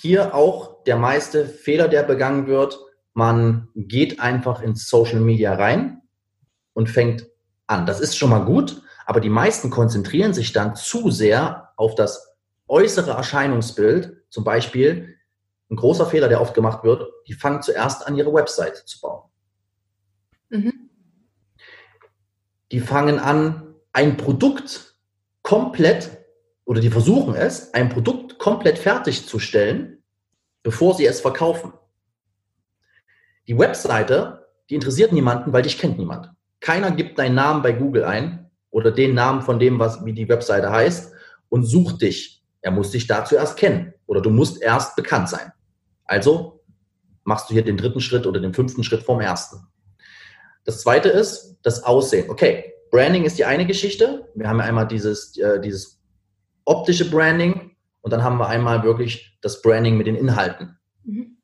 [0.00, 2.78] hier auch der meiste Fehler, der begangen wird.
[3.14, 6.02] Man geht einfach ins Social Media rein
[6.72, 7.26] und fängt
[7.66, 7.84] an.
[7.84, 12.27] Das ist schon mal gut, aber die meisten konzentrieren sich dann zu sehr auf das
[12.68, 14.24] äußere Erscheinungsbild.
[14.30, 15.16] Zum Beispiel
[15.70, 19.30] ein großer Fehler, der oft gemacht wird, die fangen zuerst an, ihre Website zu bauen.
[20.50, 20.90] Mhm.
[22.72, 24.96] Die fangen an, ein Produkt
[25.42, 26.10] komplett
[26.64, 30.02] oder die versuchen es, ein Produkt komplett fertigzustellen,
[30.62, 31.72] bevor sie es verkaufen.
[33.46, 36.30] Die Webseite, die interessiert niemanden, weil dich kennt niemand.
[36.60, 40.28] Keiner gibt deinen Namen bei Google ein oder den Namen von dem, was, wie die
[40.28, 41.14] Webseite heißt
[41.48, 42.37] und sucht dich.
[42.60, 45.52] Er muss dich dazu erst kennen oder du musst erst bekannt sein.
[46.04, 46.60] Also
[47.24, 49.66] machst du hier den dritten Schritt oder den fünften Schritt vom ersten.
[50.64, 52.30] Das zweite ist das Aussehen.
[52.30, 54.28] Okay, Branding ist die eine Geschichte.
[54.34, 56.00] Wir haben ja einmal dieses, äh, dieses
[56.64, 60.78] optische Branding und dann haben wir einmal wirklich das Branding mit den Inhalten.
[61.04, 61.38] Mhm.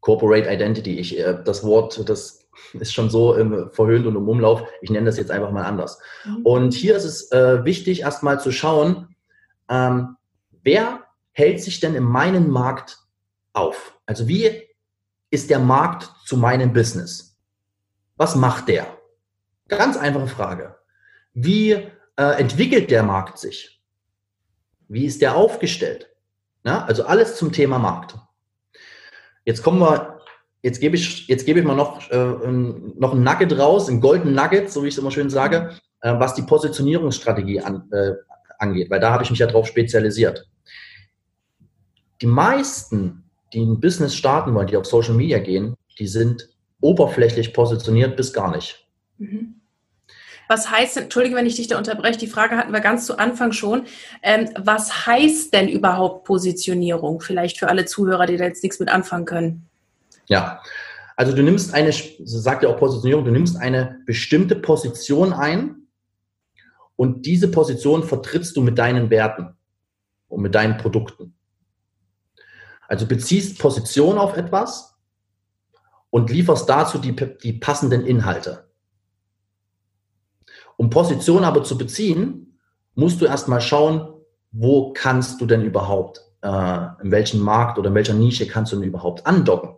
[0.00, 4.62] Corporate Identity, ich, äh, das Wort, das ist schon so ähm, verhöhnt und im Umlauf.
[4.80, 5.98] Ich nenne das jetzt einfach mal anders.
[6.24, 6.46] Mhm.
[6.46, 9.11] Und hier ist es äh, wichtig, erstmal zu schauen,
[9.72, 10.16] ähm,
[10.62, 12.98] wer hält sich denn in meinem Markt
[13.54, 13.98] auf?
[14.04, 14.68] Also wie
[15.30, 17.38] ist der Markt zu meinem Business?
[18.16, 18.86] Was macht der?
[19.68, 20.76] Ganz einfache Frage.
[21.32, 23.82] Wie äh, entwickelt der Markt sich?
[24.88, 26.14] Wie ist der aufgestellt?
[26.64, 28.14] Ja, also alles zum Thema Markt.
[29.46, 30.20] Jetzt kommen wir,
[30.60, 34.34] jetzt gebe ich, jetzt gebe ich mal noch, äh, noch ein Nugget raus, ein Golden
[34.34, 38.12] Nugget, so wie ich es immer schön sage, äh, was die Positionierungsstrategie an, äh,
[38.62, 40.48] angeht, weil da habe ich mich ja drauf spezialisiert.
[42.22, 46.48] Die meisten, die ein Business starten wollen, die auf Social Media gehen, die sind
[46.80, 48.86] oberflächlich positioniert bis gar nicht.
[49.18, 49.56] Mhm.
[50.48, 53.18] Was heißt denn, entschuldige, wenn ich dich da unterbreche, die Frage hatten wir ganz zu
[53.18, 53.84] Anfang schon.
[54.22, 57.20] Ähm, was heißt denn überhaupt Positionierung?
[57.20, 59.66] Vielleicht für alle Zuhörer, die da jetzt nichts mit anfangen können.
[60.26, 60.60] Ja,
[61.16, 65.81] also du nimmst eine, so sagt ja auch Positionierung, du nimmst eine bestimmte Position ein
[67.02, 69.56] und diese Position vertrittst du mit deinen Werten
[70.28, 71.34] und mit deinen Produkten.
[72.86, 74.96] Also beziehst Position auf etwas
[76.10, 78.70] und lieferst dazu die, die passenden Inhalte.
[80.76, 82.56] Um Position aber zu beziehen,
[82.94, 84.14] musst du erstmal schauen,
[84.52, 88.76] wo kannst du denn überhaupt, äh, in welchem Markt oder in welcher Nische kannst du
[88.76, 89.74] denn überhaupt andocken.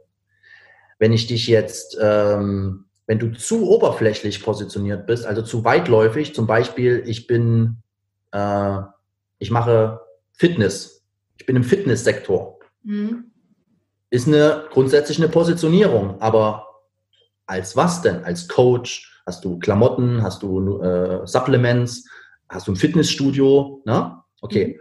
[0.99, 6.47] Wenn ich dich jetzt, ähm, wenn du zu oberflächlich positioniert bist, also zu weitläufig, zum
[6.47, 7.79] Beispiel, ich bin,
[8.33, 8.79] äh,
[9.39, 10.01] ich mache
[10.33, 11.05] Fitness,
[11.39, 13.31] ich bin im Fitnesssektor, mhm.
[14.11, 16.67] ist eine grundsätzlich eine Positionierung, aber
[17.47, 18.25] als was denn?
[18.25, 20.23] Als Coach, Hast du Klamotten?
[20.23, 22.07] Hast du äh, Supplements?
[22.49, 23.83] Hast du ein Fitnessstudio?
[23.87, 24.23] Ne?
[24.41, 24.81] Okay.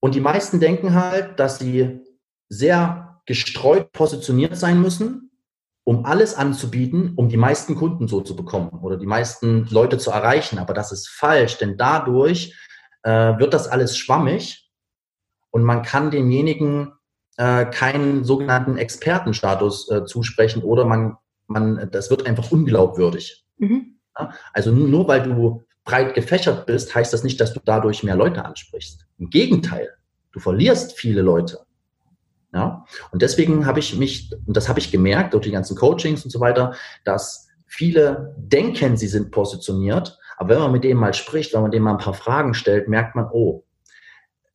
[0.00, 2.00] Und die meisten denken halt, dass sie
[2.48, 5.27] sehr gestreut positioniert sein müssen,
[5.88, 10.10] um alles anzubieten, um die meisten Kunden so zu bekommen oder die meisten Leute zu
[10.10, 10.58] erreichen.
[10.58, 12.54] Aber das ist falsch, denn dadurch
[13.04, 14.70] äh, wird das alles schwammig
[15.50, 16.92] und man kann demjenigen
[17.38, 23.46] äh, keinen sogenannten Expertenstatus äh, zusprechen oder man man, das wird einfach unglaubwürdig.
[23.56, 23.98] Mhm.
[24.52, 28.44] Also nur weil du breit gefächert bist, heißt das nicht, dass du dadurch mehr Leute
[28.44, 29.06] ansprichst.
[29.16, 29.88] Im Gegenteil,
[30.32, 31.60] du verlierst viele Leute.
[32.52, 32.84] Ja?
[33.10, 36.30] Und deswegen habe ich mich, und das habe ich gemerkt durch die ganzen Coachings und
[36.30, 41.52] so weiter, dass viele denken, sie sind positioniert, aber wenn man mit denen mal spricht,
[41.52, 43.64] wenn man denen mal ein paar Fragen stellt, merkt man, oh,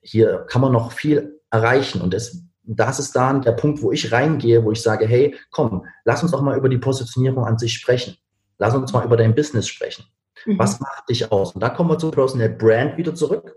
[0.02, 2.02] hier kann man noch viel erreichen.
[2.02, 5.86] Und das, das ist dann der Punkt, wo ich reingehe, wo ich sage, hey, komm,
[6.06, 8.18] lass uns doch mal über die Positionierung an sich sprechen.
[8.58, 10.06] Lass uns mal über dein Business sprechen.
[10.46, 10.58] Mhm.
[10.58, 11.54] Was macht dich aus?
[11.54, 13.56] Und da kommen wir zum Personal Brand wieder zurück.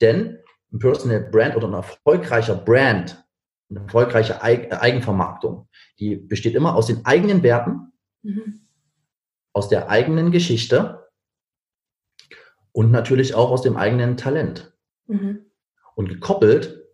[0.00, 0.38] Denn
[0.76, 3.24] ein Personal Brand oder ein erfolgreicher Brand,
[3.70, 8.60] eine erfolgreiche Eigenvermarktung, die besteht immer aus den eigenen Werten, mhm.
[9.52, 11.08] aus der eigenen Geschichte
[12.72, 14.72] und natürlich auch aus dem eigenen Talent.
[15.06, 15.46] Mhm.
[15.94, 16.86] Und gekoppelt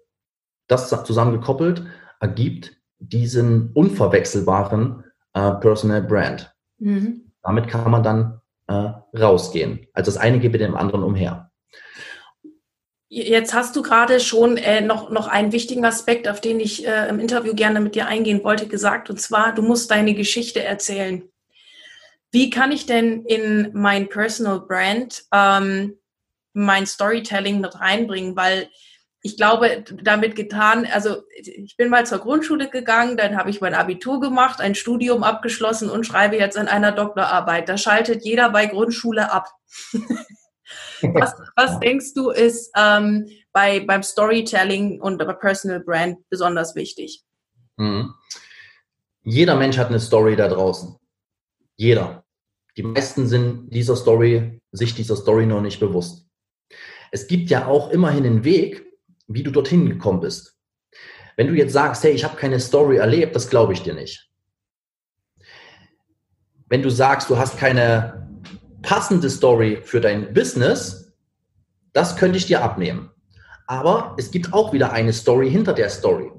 [0.72, 1.84] das zusammengekoppelt
[2.20, 6.54] ergibt diesen unverwechselbaren äh, Personal Brand.
[6.78, 7.32] Mhm.
[7.42, 9.86] Damit kann man dann äh, rausgehen.
[9.92, 11.51] Also das eine geht mit dem anderen umher.
[13.14, 17.10] Jetzt hast du gerade schon äh, noch, noch einen wichtigen Aspekt, auf den ich äh,
[17.10, 21.22] im Interview gerne mit dir eingehen wollte, gesagt, und zwar, du musst deine Geschichte erzählen.
[22.30, 25.98] Wie kann ich denn in mein Personal Brand ähm,
[26.54, 28.34] mein Storytelling mit reinbringen?
[28.34, 28.70] Weil
[29.20, 33.74] ich glaube, damit getan, also ich bin mal zur Grundschule gegangen, dann habe ich mein
[33.74, 37.68] Abitur gemacht, ein Studium abgeschlossen und schreibe jetzt an einer Doktorarbeit.
[37.68, 39.50] Da schaltet jeder bei Grundschule ab.
[41.02, 47.22] Was, was denkst du ist ähm, bei, beim Storytelling und bei Personal Brand besonders wichtig?
[47.76, 48.14] Mhm.
[49.24, 50.96] Jeder Mensch hat eine Story da draußen.
[51.76, 52.24] Jeder.
[52.76, 56.26] Die meisten sind dieser Story, sich dieser Story noch nicht bewusst.
[57.10, 58.86] Es gibt ja auch immerhin einen Weg,
[59.26, 60.56] wie du dorthin gekommen bist.
[61.36, 64.30] Wenn du jetzt sagst, hey, ich habe keine Story erlebt, das glaube ich dir nicht.
[66.66, 68.31] Wenn du sagst, du hast keine
[68.82, 71.12] passende Story für dein Business,
[71.92, 73.10] das könnte ich dir abnehmen.
[73.66, 76.30] Aber es gibt auch wieder eine Story hinter der Story.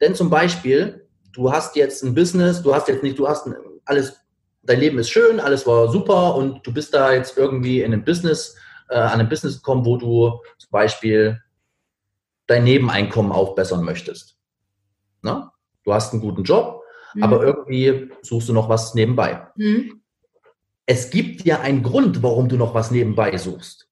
[0.00, 3.48] Denn zum Beispiel, du hast jetzt ein Business, du hast jetzt nicht, du hast
[3.84, 4.16] alles,
[4.62, 8.04] dein Leben ist schön, alles war super und du bist da jetzt irgendwie in einem
[8.04, 8.56] Business,
[8.88, 11.40] äh, an einem Business gekommen, wo du zum Beispiel
[12.46, 14.38] dein Nebeneinkommen aufbessern möchtest.
[15.22, 15.52] Na?
[15.84, 16.82] Du hast einen guten Job,
[17.14, 17.22] mhm.
[17.22, 19.46] aber irgendwie suchst du noch was nebenbei.
[19.56, 20.02] Mhm
[20.86, 23.88] es gibt ja einen Grund, warum du noch was nebenbei suchst.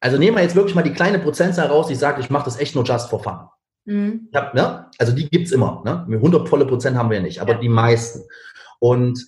[0.00, 2.58] Also nehmen wir jetzt wirklich mal die kleine Prozentzahl raus, die sagt, ich mache das
[2.58, 3.48] echt nur just for fun.
[3.86, 4.28] Mhm.
[4.34, 4.90] Hab, ne?
[4.98, 5.82] Also die gibt es immer.
[5.84, 6.06] Ne?
[6.08, 7.58] 100 volle Prozent haben wir nicht, aber ja.
[7.58, 8.22] die meisten.
[8.78, 9.26] Und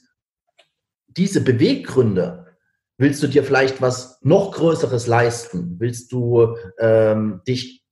[1.08, 2.46] diese Beweggründe,
[2.98, 5.76] willst du dir vielleicht was noch Größeres leisten?
[5.80, 7.84] Willst du ähm, dich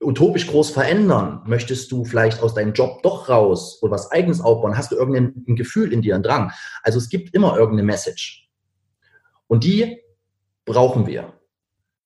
[0.00, 1.42] utopisch groß verändern?
[1.46, 4.76] Möchtest du vielleicht aus deinem Job doch raus oder was Eigenes aufbauen?
[4.76, 6.52] Hast du irgendein Gefühl in dir, einen Drang?
[6.82, 8.48] Also es gibt immer irgendeine Message.
[9.46, 10.00] Und die
[10.64, 11.34] brauchen wir.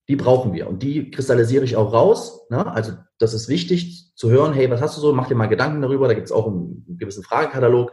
[0.09, 0.69] Die brauchen wir.
[0.69, 2.47] Und die kristallisiere ich auch raus.
[2.51, 2.67] Ne?
[2.67, 5.13] Also das ist wichtig zu hören, hey, was hast du so?
[5.13, 6.09] Mach dir mal Gedanken darüber.
[6.09, 7.93] Da gibt es auch einen gewissen Fragekatalog.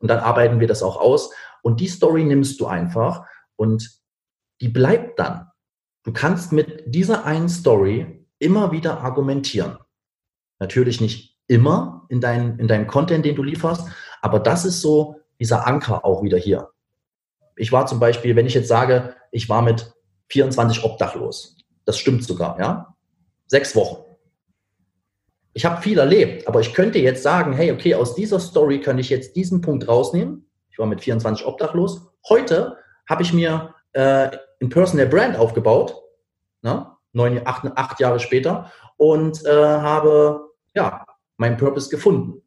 [0.00, 1.30] Und dann arbeiten wir das auch aus.
[1.62, 3.24] Und die Story nimmst du einfach
[3.56, 4.00] und
[4.60, 5.50] die bleibt dann.
[6.04, 9.78] Du kannst mit dieser einen Story immer wieder argumentieren.
[10.58, 13.88] Natürlich nicht immer in, dein, in deinem Content, den du lieferst,
[14.20, 16.70] aber das ist so dieser Anker auch wieder hier.
[17.56, 19.92] Ich war zum Beispiel, wenn ich jetzt sage, ich war mit
[20.28, 22.94] 24 obdachlos, das stimmt sogar, ja,
[23.46, 24.04] sechs Wochen.
[25.54, 29.00] Ich habe viel erlebt, aber ich könnte jetzt sagen, hey, okay, aus dieser Story könnte
[29.00, 30.48] ich jetzt diesen Punkt rausnehmen.
[30.70, 32.12] Ich war mit 24 obdachlos.
[32.28, 32.76] Heute
[33.08, 36.00] habe ich mir äh, ein Personal Brand aufgebaut.
[36.62, 36.86] Ne?
[37.12, 41.04] Neun, acht, acht Jahre später und äh, habe ja
[41.36, 42.42] meinen Purpose gefunden.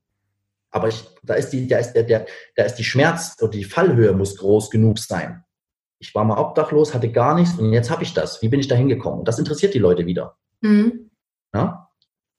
[0.72, 3.66] Aber ich, da ist die, da ist der, der, da ist die Schmerz oder die
[3.66, 5.44] Fallhöhe muss groß genug sein.
[6.00, 8.42] Ich war mal obdachlos, hatte gar nichts und jetzt habe ich das.
[8.42, 9.26] Wie bin ich da hingekommen?
[9.26, 10.38] Das interessiert die Leute wieder.
[10.62, 11.12] Mhm.
[11.54, 11.90] Ja?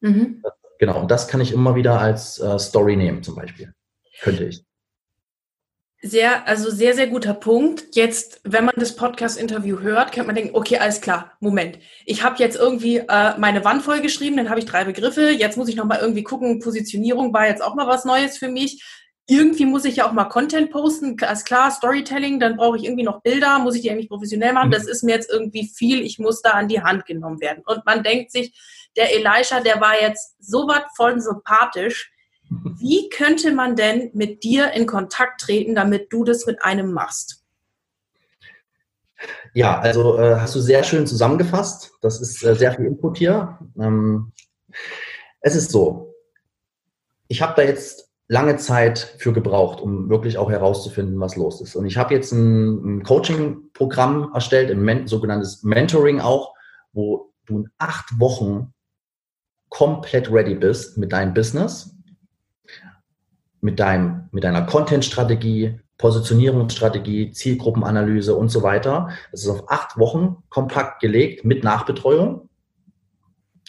[0.00, 0.42] Mhm.
[0.78, 3.72] Genau, und das kann ich immer wieder als äh, Story nehmen, zum Beispiel.
[4.20, 4.64] Könnte ich.
[6.04, 7.94] Sehr, also sehr, sehr guter Punkt.
[7.94, 11.78] Jetzt, wenn man das Podcast-Interview hört, könnte man denken, okay, alles klar, Moment.
[12.06, 15.30] Ich habe jetzt irgendwie äh, meine Wand vollgeschrieben, dann habe ich drei Begriffe.
[15.30, 18.82] Jetzt muss ich nochmal irgendwie gucken, Positionierung war jetzt auch mal was Neues für mich.
[19.28, 21.16] Irgendwie muss ich ja auch mal Content posten.
[21.20, 24.72] Alles klar, Storytelling, dann brauche ich irgendwie noch Bilder, muss ich die eigentlich professionell machen.
[24.72, 27.62] Das ist mir jetzt irgendwie viel, ich muss da an die Hand genommen werden.
[27.64, 28.52] Und man denkt sich,
[28.96, 32.10] der Elisha, der war jetzt so was von sympathisch
[32.78, 37.42] wie könnte man denn mit dir in Kontakt treten, damit du das mit einem machst?
[39.54, 41.92] Ja, also äh, hast du sehr schön zusammengefasst.
[42.00, 43.58] Das ist äh, sehr viel Input hier.
[43.78, 44.32] Ähm,
[45.40, 46.14] es ist so,
[47.28, 51.76] ich habe da jetzt lange Zeit für gebraucht, um wirklich auch herauszufinden, was los ist.
[51.76, 56.54] Und ich habe jetzt ein, ein Coaching-Programm erstellt, ein Men sogenanntes Mentoring auch,
[56.92, 58.72] wo du in acht Wochen
[59.68, 61.91] komplett ready bist mit deinem Business
[63.62, 69.10] mit, deinem, mit deiner Content-Strategie, Positionierungsstrategie, Zielgruppenanalyse und so weiter.
[69.30, 72.48] Das ist auf acht Wochen kompakt gelegt mit Nachbetreuung.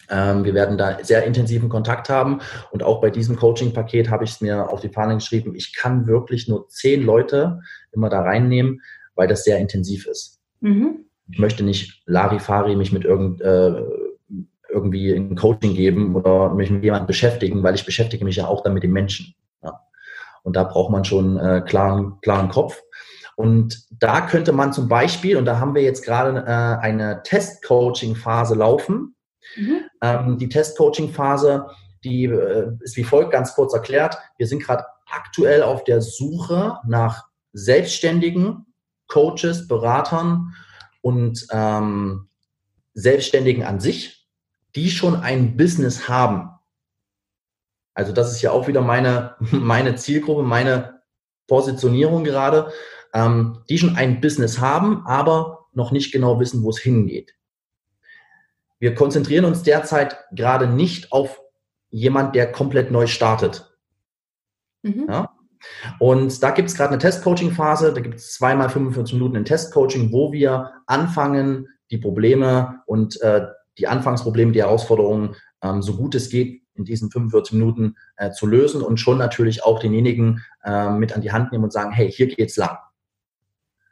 [0.09, 2.39] Ähm, wir werden da sehr intensiven Kontakt haben
[2.71, 6.07] und auch bei diesem Coaching-Paket habe ich es mir auf die Fahne geschrieben, ich kann
[6.07, 8.81] wirklich nur zehn Leute immer da reinnehmen,
[9.15, 10.41] weil das sehr intensiv ist.
[10.59, 11.05] Mhm.
[11.31, 13.81] Ich möchte nicht Larifari mich mit irgend, äh,
[14.69, 18.63] irgendwie ein Coaching geben oder mich mit jemandem beschäftigen, weil ich beschäftige mich ja auch
[18.63, 19.35] dann mit den Menschen.
[20.43, 22.81] Und da braucht man schon äh, klaren, klaren Kopf.
[23.35, 28.53] Und da könnte man zum Beispiel, und da haben wir jetzt gerade äh, eine Test-Coaching-Phase
[28.55, 29.15] laufen.
[29.57, 29.81] Mhm.
[30.01, 31.67] Ähm, die Test-Coaching-Phase,
[32.03, 34.17] die äh, ist wie folgt ganz kurz erklärt.
[34.37, 37.23] Wir sind gerade aktuell auf der Suche nach
[37.53, 38.65] selbstständigen
[39.07, 40.53] Coaches, Beratern
[41.01, 42.27] und ähm,
[42.93, 44.27] Selbstständigen an sich,
[44.75, 46.49] die schon ein Business haben.
[47.93, 51.01] Also das ist ja auch wieder meine, meine Zielgruppe, meine
[51.47, 52.71] Positionierung gerade,
[53.13, 57.35] ähm, die schon ein Business haben, aber noch nicht genau wissen, wo es hingeht.
[58.79, 61.39] Wir konzentrieren uns derzeit gerade nicht auf
[61.89, 63.71] jemand, der komplett neu startet.
[64.81, 65.05] Mhm.
[65.07, 65.29] Ja?
[65.99, 70.11] Und da gibt es gerade eine Test-Coaching-Phase, da gibt es zweimal 45 Minuten ein Test-Coaching,
[70.11, 76.29] wo wir anfangen, die Probleme und äh, die Anfangsprobleme, die Herausforderungen, ähm, so gut es
[76.29, 81.13] geht, in diesen 45 Minuten äh, zu lösen und schon natürlich auch denjenigen äh, mit
[81.13, 82.77] an die Hand nehmen und sagen, hey, hier geht's lang.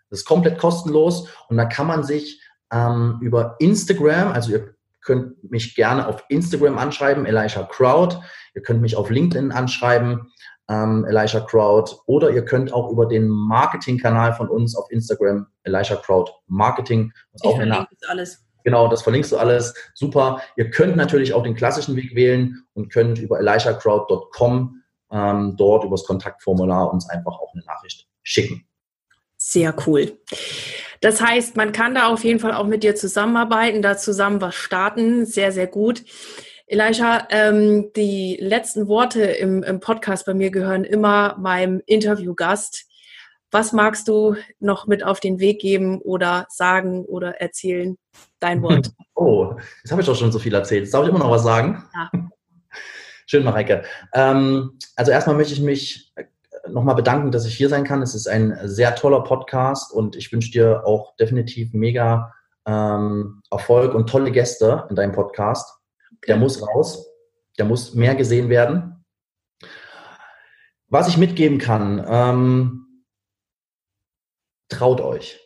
[0.10, 5.50] Das ist komplett kostenlos und da kann man sich ähm, über Instagram, also ihr könnt
[5.50, 8.18] mich gerne auf Instagram anschreiben, Elisha Crowd.
[8.54, 10.32] Ihr könnt mich auf LinkedIn anschreiben,
[10.70, 11.96] ähm, Elisha Crowd.
[12.06, 17.12] Oder ihr könnt auch über den Marketingkanal von uns auf Instagram, Elisha Crowd Marketing.
[17.34, 18.46] Ich auch das alles.
[18.64, 19.74] Genau, das verlinkst du alles.
[19.94, 20.42] Super.
[20.56, 24.82] Ihr könnt natürlich auch den klassischen Weg wählen und könnt über elishacrowd.com
[25.12, 28.66] ähm, dort über das Kontaktformular uns einfach auch eine Nachricht schicken.
[29.38, 30.18] Sehr cool.
[31.02, 34.54] Das heißt, man kann da auf jeden Fall auch mit dir zusammenarbeiten, da zusammen was
[34.56, 35.26] starten.
[35.26, 36.04] Sehr, sehr gut.
[36.68, 42.86] Elisha, ähm, die letzten Worte im, im Podcast bei mir gehören immer meinem Interviewgast.
[43.52, 47.98] Was magst du noch mit auf den Weg geben oder sagen oder erzählen?
[48.40, 48.92] Dein Wort.
[49.14, 50.84] Oh, jetzt habe ich doch schon so viel erzählt.
[50.84, 51.84] Jetzt darf ich immer noch was sagen?
[51.94, 52.12] Ja.
[53.28, 53.84] Schön, Mareike.
[54.14, 56.14] Ähm, also erstmal möchte ich mich
[56.68, 58.02] nochmal bedanken, dass ich hier sein kann.
[58.02, 62.34] Es ist ein sehr toller Podcast und ich wünsche dir auch definitiv mega
[62.66, 65.78] ähm, Erfolg und tolle Gäste in deinem Podcast.
[66.28, 67.08] Der muss raus,
[67.58, 69.06] der muss mehr gesehen werden.
[70.88, 72.81] Was ich mitgeben kann, ähm,
[74.72, 75.40] traut euch.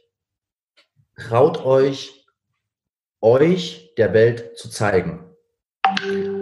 [1.17, 2.25] Traut euch,
[3.21, 5.23] euch der Welt zu zeigen.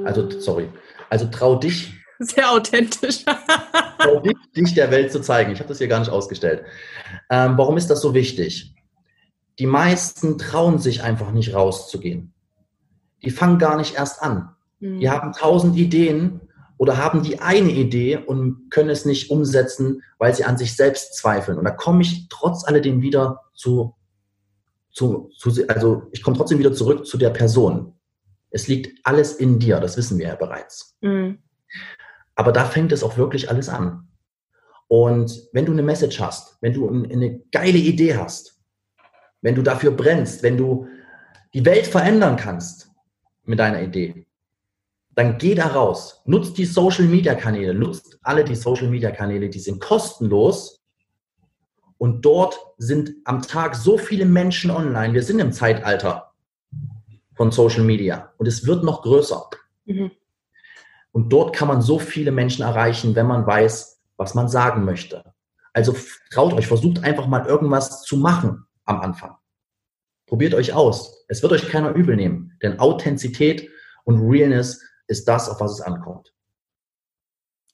[0.06, 0.70] Also, sorry.
[1.10, 1.94] Also trau dich.
[2.20, 3.26] Sehr authentisch.
[4.56, 5.52] dich der Welt zu zeigen.
[5.52, 6.64] Ich habe das hier gar nicht ausgestellt.
[7.30, 8.76] Ähm, warum ist das so wichtig?
[9.60, 12.34] Die meisten trauen sich einfach nicht rauszugehen.
[13.24, 14.56] Die fangen gar nicht erst an.
[14.80, 15.00] Mhm.
[15.00, 16.42] Die haben tausend Ideen
[16.84, 21.16] oder haben die eine Idee und können es nicht umsetzen, weil sie an sich selbst
[21.16, 21.58] zweifeln.
[21.58, 23.96] Und da komme ich trotz alledem wieder zu,
[24.92, 27.94] zu, zu also ich komme trotzdem wieder zurück zu der Person.
[28.50, 30.98] Es liegt alles in dir, das wissen wir ja bereits.
[31.00, 31.38] Mhm.
[32.36, 34.10] Aber da fängt es auch wirklich alles an.
[34.90, 38.60] Und wenn du eine Message hast, wenn du eine geile Idee hast,
[39.42, 40.86] wenn du dafür brennst, wenn du
[41.54, 42.92] die Welt verändern kannst
[43.46, 44.28] mit deiner Idee,
[45.16, 46.22] dann geh da raus.
[46.26, 50.84] Nutzt die Social Media Kanäle, nutzt alle die Social Media Kanäle, die sind kostenlos.
[51.98, 55.14] Und dort sind am Tag so viele Menschen online.
[55.14, 56.34] Wir sind im Zeitalter
[57.36, 59.50] von Social Media und es wird noch größer.
[59.86, 60.12] Mhm.
[61.12, 65.24] Und dort kann man so viele Menschen erreichen, wenn man weiß, was man sagen möchte.
[65.72, 65.96] Also
[66.32, 69.36] traut euch, versucht einfach mal irgendwas zu machen am Anfang.
[70.28, 71.26] Probiert euch aus.
[71.28, 73.70] Es wird euch keiner übel nehmen, denn Authentizität
[74.04, 76.34] und Realness ist das, auf was es ankommt.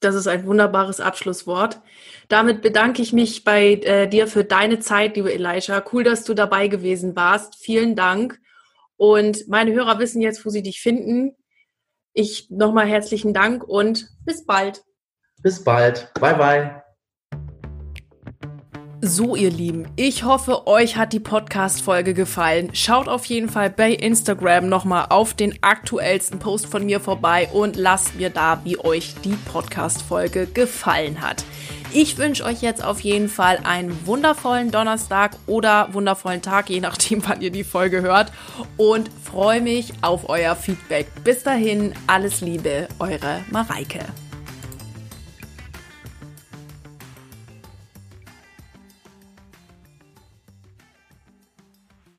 [0.02, 1.82] Das ist ein wunderbares Abschlusswort.
[2.30, 5.84] Damit bedanke ich mich bei äh, dir für deine Zeit, liebe Elisha.
[5.92, 7.58] Cool, dass du dabei gewesen warst.
[7.58, 8.40] Vielen Dank.
[8.96, 11.36] Und meine Hörer wissen jetzt, wo sie dich finden.
[12.14, 14.84] Ich nochmal herzlichen Dank und bis bald.
[15.42, 16.14] Bis bald.
[16.20, 16.79] Bye, bye.
[19.02, 22.72] So, ihr Lieben, ich hoffe, euch hat die Podcast-Folge gefallen.
[22.74, 27.78] Schaut auf jeden Fall bei Instagram nochmal auf den aktuellsten Post von mir vorbei und
[27.78, 31.46] lasst mir da, wie euch die Podcast-Folge gefallen hat.
[31.94, 37.26] Ich wünsche euch jetzt auf jeden Fall einen wundervollen Donnerstag oder wundervollen Tag, je nachdem,
[37.28, 38.34] wann ihr die Folge hört.
[38.76, 41.08] Und freue mich auf euer Feedback.
[41.24, 44.02] Bis dahin, alles Liebe, eure Mareike.